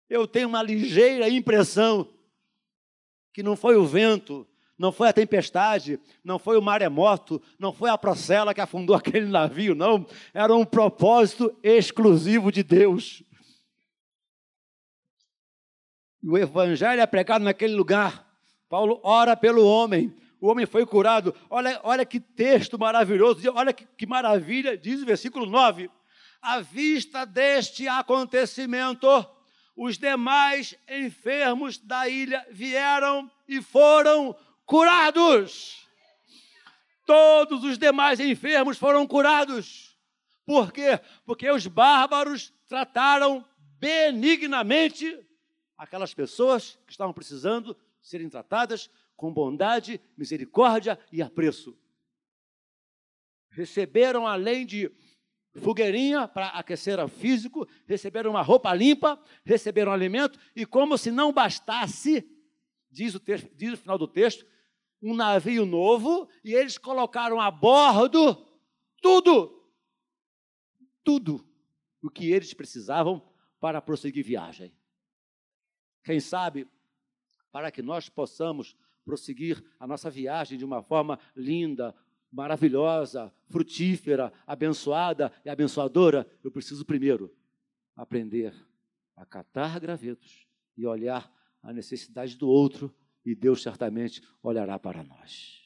Eu 0.10 0.27
tenho 0.27 0.47
uma 0.47 0.62
ligeira 0.62 1.27
impressão 1.27 2.12
que 3.34 3.41
não 3.41 3.56
foi 3.56 3.76
o 3.76 3.86
vento, 3.86 4.48
não 4.78 4.91
foi 4.91 5.10
a 5.10 5.13
tempestade, 5.13 6.00
não 6.24 6.38
foi 6.38 6.58
o 6.58 6.62
maremoto, 6.62 7.41
não 7.58 7.74
foi 7.74 7.89
a 7.89 7.98
procela 7.98 8.54
que 8.54 8.62
afundou 8.62 8.96
aquele 8.98 9.26
navio, 9.26 9.74
não. 9.74 10.06
Era 10.34 10.54
um 10.54 10.63
propósito 10.63 11.56
exclusivo 11.63 12.52
de 12.52 12.63
Deus. 12.63 13.24
O 16.24 16.38
evangelho 16.38 17.02
é 17.02 17.06
pregado 17.06 17.43
naquele 17.43 17.76
lugar. 17.76 18.26
Paulo 18.69 19.00
ora 19.04 19.36
pelo 19.36 19.65
homem. 19.65 20.15
O 20.39 20.48
homem 20.48 20.65
foi 20.65 20.86
curado. 20.86 21.36
Olha, 21.50 21.80
olha 21.84 22.06
que 22.06 22.19
texto 22.19 22.78
maravilhoso. 22.80 23.41
Olha 23.54 23.74
que, 23.74 23.86
que 23.98 24.06
maravilha, 24.06 24.78
diz 24.78 25.02
o 25.02 25.06
versículo 25.06 25.46
9. 25.46 25.89
À 26.41 26.60
vista 26.60 27.26
deste 27.26 27.88
acontecimento, 27.88 29.08
os 29.75 29.97
demais 29.97 30.75
enfermos 30.88 31.77
da 31.77 32.07
ilha 32.07 32.45
vieram 32.51 33.29
e 33.47 33.62
foram 33.62 34.36
curados. 34.65 35.88
Todos 37.05 37.63
os 37.63 37.77
demais 37.77 38.19
enfermos 38.19 38.77
foram 38.77 39.05
curados. 39.05 39.97
Por 40.45 40.71
quê? 40.71 40.99
Porque 41.25 41.49
os 41.49 41.67
bárbaros 41.67 42.53
trataram 42.67 43.45
benignamente 43.79 45.19
aquelas 45.77 46.13
pessoas 46.13 46.77
que 46.86 46.91
estavam 46.91 47.13
precisando 47.13 47.75
serem 48.01 48.29
tratadas 48.29 48.89
com 49.15 49.33
bondade, 49.33 49.99
misericórdia 50.17 50.99
e 51.12 51.21
apreço. 51.21 51.77
Receberam, 53.49 54.27
além 54.27 54.65
de 54.65 54.91
fogueirinha 55.55 56.27
para 56.27 56.47
aquecer 56.47 56.99
o 56.99 57.07
físico, 57.07 57.67
receberam 57.85 58.31
uma 58.31 58.41
roupa 58.41 58.73
limpa, 58.73 59.21
receberam 59.45 59.91
alimento, 59.91 60.39
e 60.55 60.65
como 60.65 60.97
se 60.97 61.11
não 61.11 61.31
bastasse, 61.31 62.27
diz 62.89 63.13
o, 63.15 63.19
texto, 63.19 63.49
diz 63.55 63.73
o 63.73 63.77
final 63.77 63.97
do 63.97 64.07
texto, 64.07 64.45
um 65.01 65.13
navio 65.13 65.65
novo 65.65 66.29
e 66.43 66.53
eles 66.53 66.77
colocaram 66.77 67.39
a 67.39 67.51
bordo 67.51 68.35
tudo, 69.01 69.69
tudo 71.03 71.45
o 72.01 72.09
que 72.09 72.31
eles 72.31 72.53
precisavam 72.53 73.21
para 73.59 73.81
prosseguir 73.81 74.23
viagem. 74.23 74.73
Quem 76.03 76.21
sabe, 76.21 76.67
para 77.51 77.69
que 77.69 77.81
nós 77.81 78.07
possamos 78.07 78.77
prosseguir 79.03 79.61
a 79.77 79.85
nossa 79.85 80.09
viagem 80.09 80.57
de 80.57 80.63
uma 80.63 80.81
forma 80.81 81.19
linda, 81.35 81.93
maravilhosa, 82.34 83.32
frutífera, 83.48 84.34
abençoada 84.48 85.32
e 85.46 85.50
abençoadora, 85.50 86.28
eu 86.43 86.52
preciso 86.52 86.84
primeiro 86.84 87.32
aprender 87.96 88.54
a 89.15 89.24
catar 89.24 89.80
gravetos 89.80 90.48
e 90.76 90.88
olhar 90.88 91.32
a 91.62 91.72
necessidade 91.72 92.36
do 92.36 92.50
outro 92.50 92.93
e 93.24 93.36
Deus 93.36 93.62
certamente 93.62 94.22
olhará 94.41 94.80
para 94.80 95.04
nós. 95.04 95.62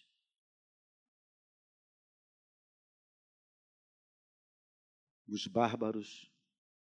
Os 5.26 5.48
bárbaros 5.48 6.30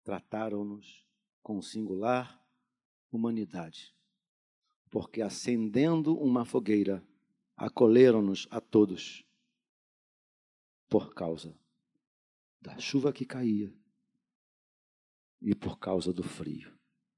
trataram-nos 0.05 1.07
com 1.43 1.61
singular 1.63 2.41
humanidade, 3.11 3.95
porque 4.91 5.23
acendendo 5.23 6.17
uma 6.19 6.45
fogueira, 6.45 7.03
acolheram-nos 7.57 8.47
a 8.51 8.61
todos 8.61 9.25
por 10.93 11.15
causa 11.15 11.59
da 12.61 12.79
chuva 12.79 13.15
que 13.15 13.25
caía 13.25 13.73
e 15.41 15.55
por 15.55 15.79
causa 15.79 16.13
do 16.13 16.23
frio. 16.23 16.71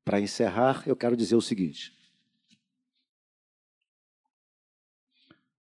Para 0.05 0.21
encerrar, 0.21 0.87
eu 0.87 0.95
quero 0.95 1.17
dizer 1.17 1.35
o 1.35 1.41
seguinte: 1.41 1.93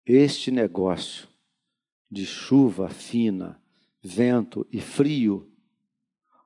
Este 0.06 0.50
negócio 0.50 1.28
de 2.10 2.24
chuva 2.24 2.88
fina, 2.88 3.62
vento 4.02 4.66
e 4.72 4.80
frio, 4.80 5.52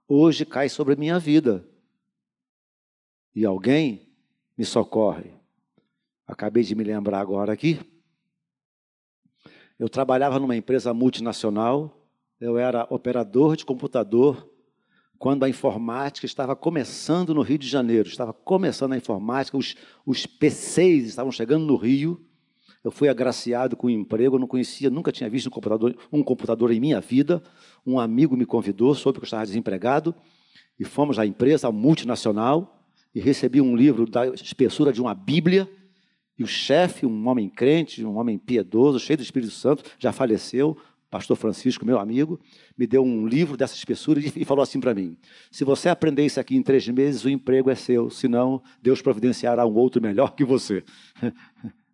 hoje 0.08 0.44
cai 0.44 0.68
sobre 0.68 0.94
a 0.94 0.96
minha 0.96 1.16
vida. 1.20 1.64
E 3.32 3.46
alguém 3.46 4.12
me 4.58 4.64
socorre. 4.64 5.32
Acabei 6.26 6.64
de 6.64 6.74
me 6.74 6.82
lembrar 6.82 7.20
agora 7.20 7.52
aqui. 7.52 7.91
Eu 9.82 9.88
trabalhava 9.88 10.38
numa 10.38 10.54
empresa 10.54 10.94
multinacional, 10.94 12.06
eu 12.40 12.56
era 12.56 12.86
operador 12.88 13.56
de 13.56 13.64
computador, 13.64 14.48
quando 15.18 15.42
a 15.42 15.48
informática 15.48 16.24
estava 16.24 16.54
começando 16.54 17.34
no 17.34 17.42
Rio 17.42 17.58
de 17.58 17.66
Janeiro, 17.66 18.08
estava 18.08 18.32
começando 18.32 18.92
a 18.92 18.96
informática, 18.96 19.56
os, 19.56 19.74
os 20.06 20.24
PCs 20.24 21.08
estavam 21.08 21.32
chegando 21.32 21.66
no 21.66 21.74
Rio, 21.74 22.24
eu 22.84 22.92
fui 22.92 23.08
agraciado 23.08 23.76
com 23.76 23.88
um 23.88 23.90
emprego, 23.90 24.36
eu 24.36 24.38
não 24.38 24.46
conhecia, 24.46 24.88
nunca 24.88 25.10
tinha 25.10 25.28
visto 25.28 25.48
um 25.48 25.50
computador, 25.50 25.96
um 26.12 26.22
computador 26.22 26.70
em 26.70 26.78
minha 26.78 27.00
vida. 27.00 27.42
Um 27.84 27.98
amigo 27.98 28.36
me 28.36 28.46
convidou, 28.46 28.94
soube 28.94 29.18
que 29.18 29.24
eu 29.24 29.26
estava 29.26 29.44
desempregado, 29.44 30.14
e 30.78 30.84
fomos 30.84 31.18
à 31.18 31.26
empresa 31.26 31.72
multinacional 31.72 32.86
e 33.12 33.18
recebi 33.18 33.60
um 33.60 33.74
livro 33.74 34.08
da 34.08 34.28
espessura 34.28 34.92
de 34.92 35.00
uma 35.00 35.12
Bíblia. 35.12 35.68
O 36.42 36.46
chefe, 36.46 37.06
um 37.06 37.28
homem 37.28 37.48
crente, 37.48 38.04
um 38.04 38.16
homem 38.16 38.38
piedoso, 38.38 38.98
cheio 38.98 39.16
do 39.16 39.22
Espírito 39.22 39.52
Santo, 39.52 39.84
já 39.98 40.12
faleceu, 40.12 40.76
pastor 41.12 41.36
Francisco, 41.36 41.84
meu 41.84 41.98
amigo, 41.98 42.40
me 42.76 42.86
deu 42.86 43.04
um 43.04 43.26
livro 43.26 43.54
dessa 43.54 43.74
espessura 43.74 44.18
e 44.18 44.44
falou 44.46 44.62
assim 44.62 44.80
para 44.80 44.94
mim: 44.94 45.16
se 45.50 45.62
você 45.62 45.90
aprender 45.90 46.24
isso 46.24 46.40
aqui 46.40 46.56
em 46.56 46.62
três 46.62 46.88
meses, 46.88 47.22
o 47.24 47.28
emprego 47.28 47.68
é 47.68 47.74
seu, 47.74 48.08
senão 48.08 48.62
Deus 48.80 49.02
providenciará 49.02 49.66
um 49.66 49.74
outro 49.74 50.00
melhor 50.00 50.34
que 50.34 50.42
você. 50.42 50.82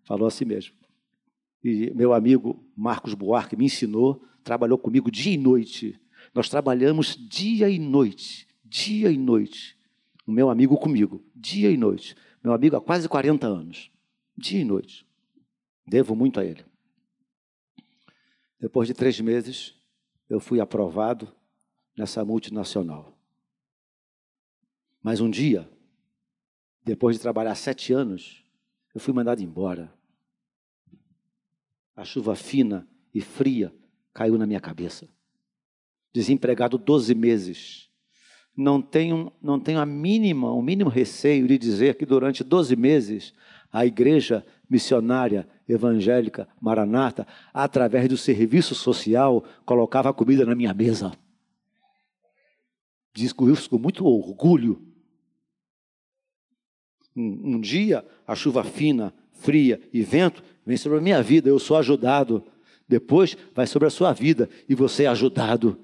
Falou 0.05 0.27
assim 0.27 0.45
mesmo. 0.45 0.73
E 1.63 1.93
meu 1.95 2.15
amigo 2.15 2.65
Marcos 2.77 3.13
Buarque 3.13 3.57
me 3.57 3.65
ensinou, 3.65 4.23
trabalhou 4.45 4.79
comigo 4.79 5.11
dia 5.11 5.35
e 5.35 5.37
noite. 5.37 6.01
Nós 6.33 6.49
trabalhamos 6.49 7.17
dia 7.17 7.69
e 7.69 7.79
noite, 7.79 8.47
dia 8.65 9.11
e 9.11 9.19
noite. 9.19 9.77
O 10.27 10.31
meu 10.31 10.49
amigo 10.49 10.77
comigo, 10.77 11.23
dia 11.35 11.71
e 11.71 11.77
noite. 11.77 12.15
Meu 12.43 12.53
amigo 12.53 12.77
há 12.77 12.81
quase 12.81 13.09
40 13.09 13.47
anos, 13.47 13.91
dia 14.38 14.61
e 14.61 14.64
noite. 14.64 15.07
Devo 15.87 16.14
muito 16.14 16.38
a 16.38 16.44
ele. 16.44 16.64
Depois 18.61 18.87
de 18.87 18.94
três 18.94 19.20
meses, 19.20 19.74
eu 20.29 20.40
fui 20.40 20.61
aprovado 20.61 21.33
nessa 21.96 22.24
multinacional. 22.24 23.18
Mas 25.03 25.20
um 25.20 25.29
dia, 25.29 25.68
depois 26.85 27.16
de 27.16 27.22
trabalhar 27.22 27.55
sete 27.55 27.92
anos, 27.92 28.44
eu 28.94 29.01
fui 29.01 29.12
mandado 29.12 29.42
embora. 29.42 29.92
A 31.96 32.05
chuva 32.05 32.37
fina 32.37 32.87
e 33.12 33.20
fria 33.20 33.74
caiu 34.12 34.38
na 34.38 34.46
minha 34.46 34.61
cabeça. 34.61 35.09
Desempregado 36.12 36.79
12 36.79 37.14
meses. 37.14 37.88
Não 38.57 38.83
tenho, 38.83 39.33
não 39.40 39.61
tenho 39.61 39.79
a 39.79 39.87
mínima, 39.87 40.51
o 40.53 40.61
mínimo 40.61 40.90
receio 40.90 41.46
de 41.46 41.57
dizer 41.57 41.96
que 41.96 42.05
durante 42.05 42.42
12 42.42 42.74
meses 42.74 43.33
a 43.72 43.85
igreja 43.85 44.44
missionária 44.68 45.48
evangélica 45.68 46.48
Maranata, 46.61 47.26
através 47.52 48.09
do 48.09 48.16
serviço 48.16 48.74
social, 48.74 49.44
colocava 49.64 50.12
comida 50.12 50.44
na 50.44 50.54
minha 50.54 50.72
mesa. 50.72 51.12
Diz 53.12 53.35
isso 53.37 53.70
com 53.70 53.78
muito 53.78 54.07
orgulho. 54.07 54.81
Um, 57.16 57.54
um 57.54 57.61
dia, 57.61 58.04
a 58.26 58.35
chuva 58.35 58.62
fina, 58.62 59.12
fria 59.33 59.81
e 59.92 60.02
vento 60.02 60.42
vem 60.64 60.76
sobre 60.76 60.98
a 60.98 61.00
minha 61.00 61.22
vida, 61.22 61.48
eu 61.48 61.59
sou 61.59 61.76
ajudado. 61.76 62.44
Depois 62.87 63.37
vai 63.54 63.66
sobre 63.66 63.88
a 63.88 63.90
sua 63.90 64.12
vida 64.12 64.48
e 64.68 64.74
você 64.74 65.04
é 65.04 65.09
ajudado. 65.09 65.78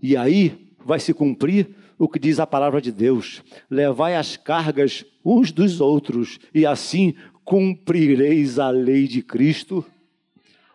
E 0.00 0.16
aí 0.16 0.72
vai 0.84 0.98
se 0.98 1.12
cumprir 1.12 1.74
o 1.98 2.08
que 2.08 2.18
diz 2.18 2.38
a 2.38 2.46
palavra 2.46 2.80
de 2.80 2.92
Deus: 2.92 3.42
levai 3.70 4.16
as 4.16 4.36
cargas 4.36 5.04
uns 5.24 5.50
dos 5.52 5.80
outros, 5.80 6.38
e 6.54 6.66
assim 6.66 7.14
cumprireis 7.44 8.58
a 8.58 8.70
lei 8.70 9.06
de 9.06 9.22
Cristo. 9.22 9.84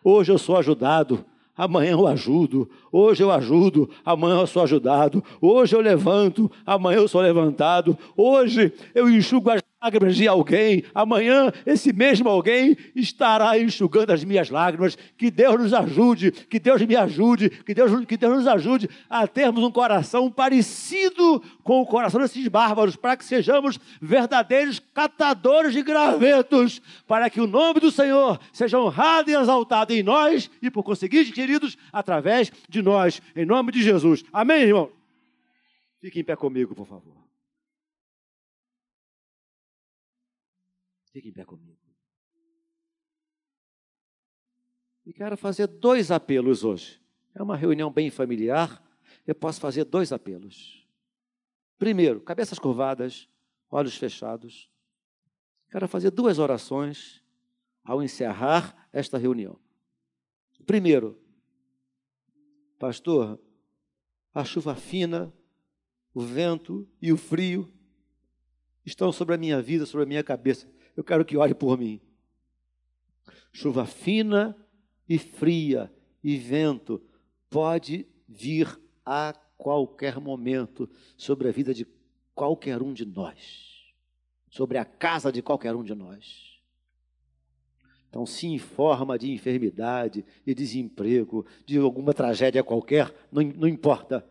Hoje 0.03 0.31
eu 0.31 0.37
sou 0.37 0.57
ajudado, 0.57 1.23
amanhã 1.55 1.91
eu 1.91 2.07
ajudo. 2.07 2.69
Hoje 2.91 3.23
eu 3.23 3.31
ajudo, 3.31 3.89
amanhã 4.03 4.39
eu 4.39 4.47
sou 4.47 4.63
ajudado. 4.63 5.23
Hoje 5.39 5.75
eu 5.75 5.81
levanto, 5.81 6.51
amanhã 6.65 6.97
eu 6.97 7.07
sou 7.07 7.21
levantado. 7.21 7.97
Hoje 8.15 8.73
eu 8.95 9.09
enxugo 9.09 9.49
as 9.51 9.61
lágrimas 9.81 10.15
de 10.15 10.27
alguém, 10.27 10.83
amanhã 10.93 11.51
esse 11.65 11.91
mesmo 11.91 12.29
alguém 12.29 12.77
estará 12.95 13.57
enxugando 13.57 14.11
as 14.11 14.23
minhas 14.23 14.51
lágrimas. 14.51 14.95
Que 15.17 15.31
Deus 15.31 15.59
nos 15.59 15.73
ajude, 15.73 16.31
que 16.31 16.59
Deus 16.59 16.81
me 16.83 16.95
ajude, 16.95 17.49
que 17.49 17.73
Deus, 17.73 18.05
que 18.05 18.15
Deus 18.15 18.37
nos 18.37 18.47
ajude 18.47 18.87
a 19.09 19.25
termos 19.27 19.63
um 19.63 19.71
coração 19.71 20.29
parecido 20.29 21.41
com 21.63 21.81
o 21.81 21.85
coração 21.85 22.21
desses 22.21 22.47
bárbaros, 22.47 22.95
para 22.95 23.17
que 23.17 23.25
sejamos 23.25 23.79
verdadeiros 23.99 24.79
catadores 24.93 25.73
de 25.73 25.81
gravetos, 25.81 26.79
para 27.07 27.27
que 27.29 27.41
o 27.41 27.47
nome 27.47 27.79
do 27.79 27.89
Senhor 27.89 28.39
seja 28.53 28.79
honrado 28.79 29.31
e 29.31 29.35
exaltado 29.35 29.93
em 29.93 30.03
nós 30.03 30.49
e, 30.61 30.69
por 30.69 30.83
conseguinte, 30.83 31.31
queridos, 31.31 31.75
através 31.91 32.51
de 32.69 32.83
nós, 32.83 33.19
em 33.35 33.45
nome 33.45 33.71
de 33.71 33.81
Jesus. 33.81 34.23
Amém, 34.31 34.61
irmão? 34.61 34.91
Fique 35.99 36.19
em 36.19 36.23
pé 36.23 36.35
comigo, 36.35 36.75
por 36.75 36.85
favor. 36.85 37.20
Fique 41.11 41.29
em 41.29 41.33
pé 41.33 41.43
comigo. 41.43 41.77
E 45.05 45.11
quero 45.11 45.35
fazer 45.35 45.67
dois 45.67 46.09
apelos 46.09 46.63
hoje. 46.63 47.01
É 47.33 47.43
uma 47.43 47.57
reunião 47.57 47.91
bem 47.91 48.09
familiar. 48.09 48.81
Eu 49.27 49.35
posso 49.35 49.59
fazer 49.59 49.83
dois 49.83 50.11
apelos. 50.11 50.87
Primeiro, 51.77 52.21
cabeças 52.21 52.57
curvadas, 52.57 53.27
olhos 53.69 53.97
fechados. 53.97 54.69
Quero 55.69 55.87
fazer 55.87 56.11
duas 56.11 56.39
orações 56.39 57.21
ao 57.83 58.01
encerrar 58.01 58.87
esta 58.93 59.17
reunião. 59.17 59.59
Primeiro, 60.65 61.19
pastor, 62.77 63.39
a 64.33 64.45
chuva 64.45 64.75
fina, 64.75 65.33
o 66.13 66.21
vento 66.21 66.87
e 67.01 67.11
o 67.11 67.17
frio 67.17 67.73
estão 68.85 69.11
sobre 69.11 69.35
a 69.35 69.37
minha 69.37 69.61
vida, 69.61 69.85
sobre 69.85 70.03
a 70.03 70.07
minha 70.07 70.23
cabeça 70.23 70.69
eu 70.95 71.03
quero 71.03 71.25
que 71.25 71.37
ore 71.37 71.53
por 71.53 71.77
mim. 71.77 71.99
Chuva 73.51 73.85
fina 73.85 74.55
e 75.07 75.17
fria 75.17 75.91
e 76.23 76.37
vento 76.37 77.01
pode 77.49 78.07
vir 78.27 78.79
a 79.05 79.33
qualquer 79.57 80.19
momento 80.19 80.89
sobre 81.17 81.49
a 81.49 81.51
vida 81.51 81.73
de 81.73 81.85
qualquer 82.33 82.81
um 82.81 82.93
de 82.93 83.05
nós, 83.05 83.93
sobre 84.49 84.77
a 84.77 84.85
casa 84.85 85.31
de 85.31 85.41
qualquer 85.41 85.75
um 85.75 85.83
de 85.83 85.93
nós. 85.93 86.51
Então, 88.09 88.25
se 88.25 88.47
em 88.47 88.57
forma 88.57 89.17
de 89.17 89.31
enfermidade, 89.31 90.25
de 90.45 90.53
desemprego, 90.53 91.45
de 91.65 91.77
alguma 91.77 92.13
tragédia 92.13 92.63
qualquer, 92.63 93.13
não, 93.31 93.41
não 93.41 93.67
importa. 93.67 94.25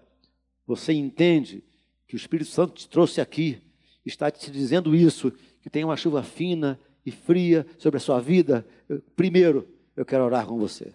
Você 0.67 0.93
entende 0.93 1.65
que 2.07 2.15
o 2.15 2.19
Espírito 2.19 2.51
Santo 2.51 2.75
te 2.75 2.89
trouxe 2.89 3.21
aqui, 3.21 3.63
está 4.05 4.31
te 4.31 4.51
dizendo 4.51 4.95
isso, 4.95 5.33
que 5.61 5.71
tem 5.71 5.85
uma 5.85 5.97
chuva 5.97 6.23
fina 6.23 6.79
e 7.05 7.11
fria 7.11 7.67
sobre 7.79 7.99
a 7.99 8.01
sua 8.01 8.21
vida, 8.21 8.67
eu, 8.89 9.03
primeiro 9.15 9.69
eu 9.97 10.05
quero 10.05 10.25
orar 10.25 10.47
com 10.47 10.59
você. 10.59 10.93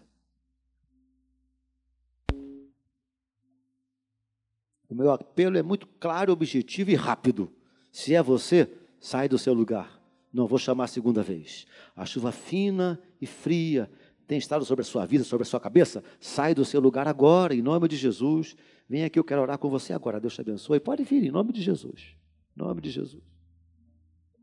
O 4.90 4.96
meu 4.96 5.12
apelo 5.12 5.58
é 5.58 5.64
muito 5.64 5.88
claro, 6.00 6.32
objetivo 6.32 6.92
e 6.92 6.96
rápido. 6.96 7.52
Se 7.92 8.14
é 8.14 8.22
você, 8.22 8.70
sai 9.00 9.28
do 9.28 9.38
seu 9.38 9.54
lugar. 9.54 10.02
Não 10.32 10.48
vou 10.48 10.60
chamar 10.60 10.86
a 10.86 10.88
segunda 10.88 11.24
vez. 11.24 11.66
A 11.96 12.06
chuva 12.06 12.32
fina 12.32 13.00
e 13.20 13.26
fria 13.26 13.90
tem 14.28 14.38
estado 14.38 14.66
sobre 14.66 14.82
a 14.82 14.86
sua 14.86 15.06
vida, 15.06 15.24
sobre 15.24 15.44
a 15.44 15.46
sua 15.46 15.60
cabeça. 15.60 16.04
Sai 16.20 16.54
do 16.54 16.66
seu 16.66 16.80
lugar 16.82 17.08
agora, 17.08 17.54
em 17.54 17.62
nome 17.62 17.88
de 17.88 17.96
Jesus. 17.96 18.56
Vem 18.88 19.04
aqui, 19.04 19.18
eu 19.18 19.24
quero 19.24 19.42
orar 19.42 19.58
com 19.58 19.70
você 19.70 19.94
agora. 19.94 20.20
Deus 20.20 20.36
te 20.36 20.42
abençoe. 20.42 20.80
Pode 20.80 21.04
vir, 21.04 21.24
em 21.24 21.32
nome 21.32 21.52
de 21.52 21.62
Jesus. 21.62 22.16
Em 22.56 22.60
nome 22.60 22.82
de 22.82 22.90
Jesus. 22.90 23.35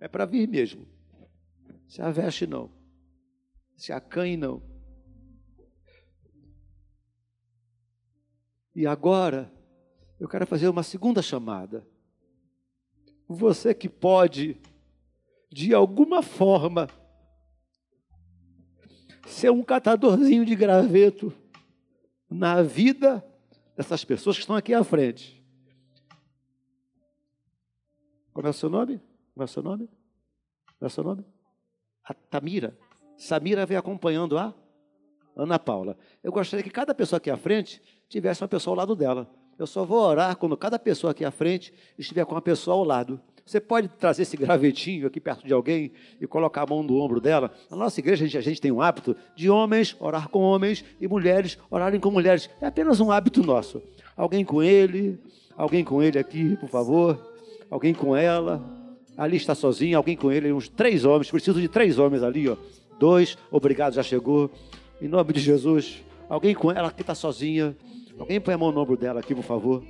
É 0.03 0.09
para 0.09 0.27
vir 0.27 0.49
mesmo. 0.49 0.85
Se 1.87 2.03
aveste 2.03 2.45
não. 2.45 2.73
Se 3.77 3.93
acanhe 3.93 4.37
não. 4.37 4.61
E 8.75 8.85
agora, 8.85 9.49
eu 10.19 10.29
quero 10.29 10.45
fazer 10.45 10.67
uma 10.67 10.83
segunda 10.83 11.23
chamada. 11.23 11.87
Você 13.29 13.73
que 13.73 13.89
pode, 13.89 14.61
de 15.49 15.73
alguma 15.73 16.21
forma, 16.21 16.89
ser 19.25 19.53
um 19.53 19.63
catadorzinho 19.63 20.45
de 20.45 20.57
graveto 20.57 21.33
na 22.29 22.61
vida 22.61 23.25
dessas 23.77 24.05
pessoas 24.05 24.35
que 24.35 24.43
estão 24.43 24.57
aqui 24.57 24.75
à 24.75 24.83
frente. 24.83 25.41
Como 28.33 28.49
é 28.49 28.51
o 28.51 28.53
seu 28.53 28.69
nome? 28.69 29.01
Qual 29.35 29.43
é 29.43 29.45
o 29.45 29.49
seu 29.49 29.63
nome? 29.63 29.87
Qual 29.87 30.83
é 30.83 30.87
o 30.87 30.91
seu 30.91 31.05
nome? 31.05 31.25
A 32.05 32.15
Tamira. 32.15 32.77
Samira 33.17 33.65
vem 33.65 33.77
acompanhando 33.77 34.37
a 34.37 34.55
Ana 35.37 35.59
Paula. 35.59 35.97
Eu 36.23 36.33
gostaria 36.33 36.63
que 36.63 36.71
cada 36.71 36.95
pessoa 36.95 37.19
aqui 37.19 37.31
à 37.31 37.37
frente 37.37 37.81
tivesse 38.09 38.43
uma 38.43 38.49
pessoa 38.49 38.73
ao 38.73 38.79
lado 38.79 38.95
dela. 38.95 39.29
Eu 39.59 39.67
só 39.67 39.85
vou 39.85 40.01
orar 40.01 40.37
quando 40.37 40.57
cada 40.57 40.79
pessoa 40.79 41.13
aqui 41.13 41.25
à 41.25 41.31
frente 41.31 41.73
estiver 41.99 42.25
com 42.25 42.35
uma 42.35 42.43
pessoa 42.43 42.77
ao 42.77 42.85
lado. 42.85 43.21
Você 43.45 43.61
pode 43.61 43.89
trazer 43.89 44.23
esse 44.23 44.37
gravetinho 44.37 45.07
aqui 45.07 45.21
perto 45.21 45.47
de 45.47 45.53
alguém 45.53 45.93
e 46.21 46.27
colocar 46.27 46.63
a 46.63 46.67
mão 46.67 46.83
no 46.83 46.97
ombro 46.99 47.21
dela. 47.21 47.51
Na 47.71 47.77
nossa 47.77 47.99
igreja, 47.99 48.25
a 48.25 48.27
gente, 48.27 48.39
a 48.39 48.41
gente 48.41 48.61
tem 48.61 48.71
um 48.71 48.81
hábito 48.81 49.17
de 49.35 49.51
homens 49.51 49.97
orar 49.99 50.29
com 50.29 50.41
homens 50.41 50.85
e 51.01 51.09
mulheres 51.09 51.59
orarem 51.71 51.99
com 51.99 52.11
mulheres. 52.11 52.49
É 52.61 52.67
apenas 52.67 53.01
um 53.01 53.11
hábito 53.11 53.43
nosso. 53.43 53.83
Alguém 54.17 54.45
com 54.45 54.63
ele, 54.63 55.19
alguém 55.57 55.85
com 55.85 56.03
ele 56.03 56.19
aqui, 56.19 56.57
por 56.57 56.69
favor. 56.69 57.19
Alguém 57.69 57.95
com 57.95 58.17
ela. 58.17 58.82
Ali 59.23 59.37
está 59.37 59.55
sozinho, 59.55 59.97
alguém 59.97 60.17
com 60.17 60.33
ele, 60.33 60.53
uns 60.53 60.69
três 60.69 61.05
homens. 61.05 61.31
Preciso 61.31 61.61
de 61.61 61.69
três 61.69 61.97
homens 61.97 62.25
ali, 62.25 62.49
ó. 62.49 62.57
Dois, 62.99 63.39
obrigado, 63.53 63.95
já 63.95 64.03
chegou. 64.03 64.51
Em 65.01 65.07
nome 65.07 65.33
de 65.33 65.39
Jesus. 65.39 66.03
Alguém 66.29 66.57
com 66.57 66.73
ela 66.73 66.91
que 66.91 67.03
está 67.03 67.15
sozinha. 67.15 67.77
Alguém 68.19 68.41
põe 68.41 68.55
a 68.55 68.59
mão 68.59 68.73
no 68.73 68.81
ombro 68.81 68.97
dela 68.97 69.21
aqui, 69.21 69.33
por 69.33 69.45
favor. 69.45 69.85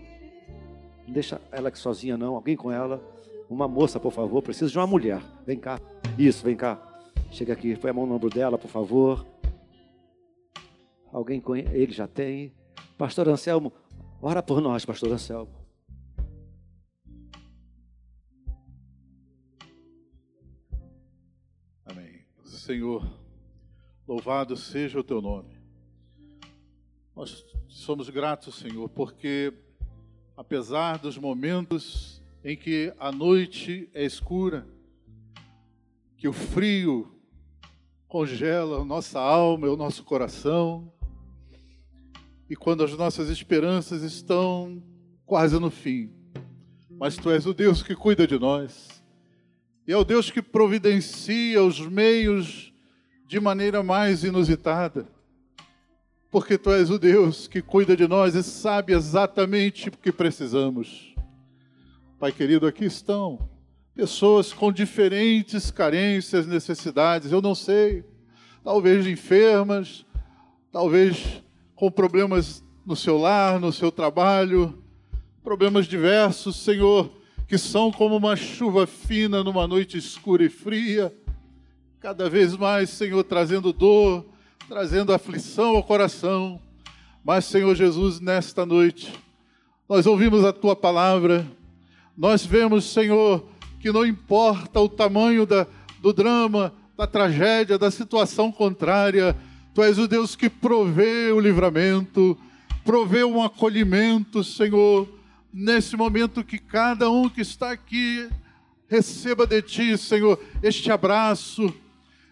Não 1.07 1.15
deixa 1.15 1.41
ela 1.51 1.69
aqui 1.69 1.79
sozinha, 1.79 2.15
não. 2.15 2.35
Alguém 2.35 2.55
com 2.55 2.71
ela. 2.71 3.03
Uma 3.49 3.67
moça, 3.67 3.99
por 3.99 4.13
favor. 4.13 4.43
Preciso 4.43 4.71
de 4.71 4.77
uma 4.77 4.87
mulher. 4.87 5.23
Vem 5.47 5.57
cá. 5.57 5.81
Isso, 6.19 6.45
vem 6.45 6.55
cá. 6.55 6.79
Chega 7.31 7.55
aqui, 7.55 7.75
põe 7.75 7.91
a 7.91 7.95
mão 7.95 8.05
no 8.05 8.17
ombro 8.17 8.29
dela, 8.29 8.59
por 8.59 8.69
favor. 8.69 9.27
Alguém 11.11 11.41
com 11.41 11.57
ele 11.57 11.91
já 11.91 12.07
tem. 12.07 12.53
Pastor 12.99 13.31
Anselmo, 13.31 13.73
ora 14.21 14.43
por 14.43 14.61
nós, 14.61 14.85
Pastor 14.85 15.11
Anselmo. 15.11 15.62
Senhor. 22.63 23.05
Louvado 24.07 24.57
seja 24.57 25.01
o 25.01 25.03
teu 25.03 25.21
nome. 25.21 25.59
Nós 27.15 27.45
somos 27.67 28.09
gratos, 28.09 28.55
Senhor, 28.55 28.89
porque 28.89 29.53
apesar 30.37 30.99
dos 30.99 31.19
momentos 31.19 32.23
em 32.45 32.57
que 32.57 32.95
a 33.01 33.11
noite 33.11 33.91
é 33.93 34.05
escura, 34.05 34.65
que 36.17 36.29
o 36.29 36.33
frio 36.33 37.13
congela 38.07 38.83
a 38.83 38.85
nossa 38.85 39.19
alma 39.19 39.67
e 39.67 39.71
o 39.71 39.77
nosso 39.77 40.05
coração, 40.05 40.93
e 42.49 42.55
quando 42.55 42.85
as 42.85 42.97
nossas 42.97 43.29
esperanças 43.29 44.03
estão 44.03 44.81
quase 45.27 45.59
no 45.59 45.71
fim, 45.71 46.13
mas 46.91 47.17
tu 47.17 47.29
és 47.29 47.45
o 47.45 47.53
Deus 47.53 47.83
que 47.83 47.97
cuida 47.97 48.25
de 48.25 48.39
nós 48.39 49.02
e 49.87 49.93
é 49.93 49.97
o 49.97 50.05
Deus 50.05 50.31
que 50.31 50.41
providencia 50.41 51.63
os 51.63 51.81
meios 51.81 52.73
de 53.27 53.41
maneira 53.41 53.83
mais 53.83 54.23
inusitada. 54.23 55.07
Porque 56.31 56.57
tu 56.57 56.71
és 56.71 56.89
o 56.89 56.99
Deus 56.99 57.49
que 57.49 57.61
cuida 57.61 57.97
de 57.97 58.07
nós 58.07 58.35
e 58.35 58.43
sabe 58.43 58.93
exatamente 58.93 59.89
o 59.89 59.93
que 59.93 60.13
precisamos. 60.13 61.15
Pai 62.19 62.31
querido, 62.31 62.67
aqui 62.67 62.85
estão 62.85 63.49
pessoas 63.95 64.53
com 64.53 64.73
diferentes 64.73 65.71
carências, 65.71 66.47
necessidades, 66.47 67.33
eu 67.33 67.43
não 67.43 67.55
sei, 67.55 68.05
talvez 68.63 69.07
enfermas, 69.07 70.07
talvez 70.71 71.43
com 71.75 71.91
problemas 71.91 72.65
no 72.87 72.95
seu 72.95 73.19
lar, 73.19 73.59
no 73.59 73.73
seu 73.73 73.91
trabalho, 73.91 74.83
problemas 75.43 75.87
diversos, 75.87 76.57
Senhor 76.57 77.22
que 77.47 77.59
são 77.59 77.91
como 77.91 78.17
uma 78.17 78.37
chuva 78.37 78.87
fina 78.87 79.43
numa 79.43 79.67
noite 79.67 79.99
escura 79.99 80.45
e 80.45 80.49
fria, 80.49 81.15
cada 82.01 82.29
vez 82.29 82.57
mais, 82.57 82.91
Senhor, 82.91 83.23
trazendo 83.25 83.73
dor, 83.73 84.25
trazendo 84.69 85.13
aflição 85.13 85.77
ao 85.77 85.83
coração. 85.83 86.61
Mas, 87.25 87.45
Senhor 87.45 87.75
Jesus, 87.75 88.21
nesta 88.21 88.67
noite, 88.67 89.13
nós 89.89 90.07
ouvimos 90.07 90.45
a 90.45 90.53
tua 90.53 90.75
palavra, 90.75 91.47
nós 92.17 92.45
vemos, 92.45 92.85
Senhor, 92.87 93.47
que 93.79 93.93
não 93.93 94.05
importa 94.05 94.81
o 94.81 94.89
tamanho 94.89 95.47
da, 95.47 95.67
do 96.01 96.13
drama, 96.13 96.73
da 96.97 97.07
tragédia, 97.07 97.79
da 97.79 97.91
situação 97.91 98.51
contrária, 98.51 99.37
tu 99.75 99.83
és 99.83 99.99
o 99.99 100.09
Deus 100.09 100.35
que 100.35 100.49
provê 100.49 101.31
o 101.33 101.41
livramento, 101.41 102.37
provê 102.85 103.25
um 103.25 103.43
acolhimento, 103.43 104.43
Senhor 104.43 105.09
nesse 105.53 105.97
momento 105.97 106.43
que 106.43 106.59
cada 106.59 107.11
um 107.11 107.29
que 107.29 107.43
está 107.43 107.73
aqui 107.73 108.29
receba 108.89 109.47
de 109.47 109.61
ti, 109.63 109.99
Senhor, 109.99 110.41
este 110.63 110.91
abraço, 110.91 111.75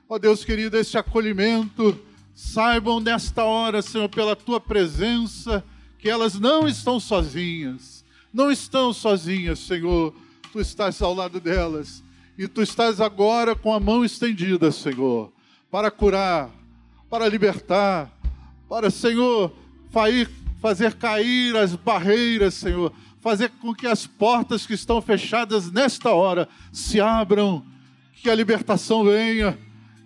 ó 0.08 0.18
Deus 0.18 0.44
querido, 0.44 0.76
este 0.76 0.96
acolhimento. 0.96 1.98
Saibam 2.34 3.00
nesta 3.00 3.44
hora, 3.44 3.82
Senhor, 3.82 4.08
pela 4.08 4.34
tua 4.34 4.58
presença, 4.58 5.62
que 5.98 6.08
elas 6.08 6.40
não 6.40 6.66
estão 6.66 6.98
sozinhas, 6.98 8.04
não 8.32 8.50
estão 8.50 8.92
sozinhas, 8.92 9.58
Senhor. 9.58 10.14
Tu 10.50 10.60
estás 10.60 11.02
ao 11.02 11.14
lado 11.14 11.38
delas 11.38 12.02
e 12.38 12.48
tu 12.48 12.62
estás 12.62 13.00
agora 13.00 13.54
com 13.54 13.72
a 13.74 13.78
mão 13.78 14.04
estendida, 14.04 14.72
Senhor, 14.72 15.30
para 15.70 15.90
curar, 15.90 16.50
para 17.10 17.28
libertar, 17.28 18.10
para, 18.68 18.90
Senhor, 18.90 19.52
fazer 20.60 20.94
cair 20.94 21.54
as 21.56 21.74
barreiras, 21.76 22.54
Senhor, 22.54 22.92
fazer 23.20 23.50
com 23.60 23.74
que 23.74 23.86
as 23.86 24.06
portas 24.06 24.66
que 24.66 24.74
estão 24.74 25.00
fechadas 25.00 25.70
nesta 25.70 26.10
hora 26.10 26.48
se 26.72 27.00
abram, 27.00 27.64
que 28.14 28.30
a 28.30 28.34
libertação 28.34 29.04
venha, 29.04 29.58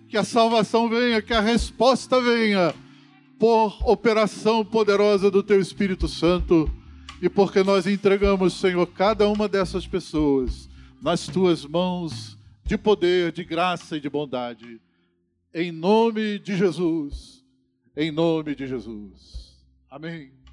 que 0.07 0.17
a 0.17 0.23
salvação 0.23 0.89
venha, 0.89 1.21
que 1.21 1.33
a 1.33 1.41
resposta 1.41 2.21
venha, 2.21 2.73
por 3.39 3.77
operação 3.89 4.63
poderosa 4.63 5.29
do 5.29 5.43
Teu 5.43 5.59
Espírito 5.59 6.07
Santo 6.07 6.71
e 7.21 7.29
porque 7.29 7.63
nós 7.63 7.87
entregamos, 7.87 8.53
Senhor, 8.53 8.85
cada 8.87 9.27
uma 9.27 9.47
dessas 9.47 9.87
pessoas 9.87 10.69
nas 11.01 11.25
Tuas 11.25 11.65
mãos 11.65 12.37
de 12.63 12.77
poder, 12.77 13.31
de 13.31 13.43
graça 13.43 13.97
e 13.97 13.99
de 13.99 14.09
bondade. 14.09 14.81
Em 15.53 15.71
nome 15.71 16.39
de 16.39 16.55
Jesus. 16.55 17.45
Em 17.95 18.11
nome 18.11 18.55
de 18.55 18.67
Jesus. 18.67 19.65
Amém. 19.89 20.44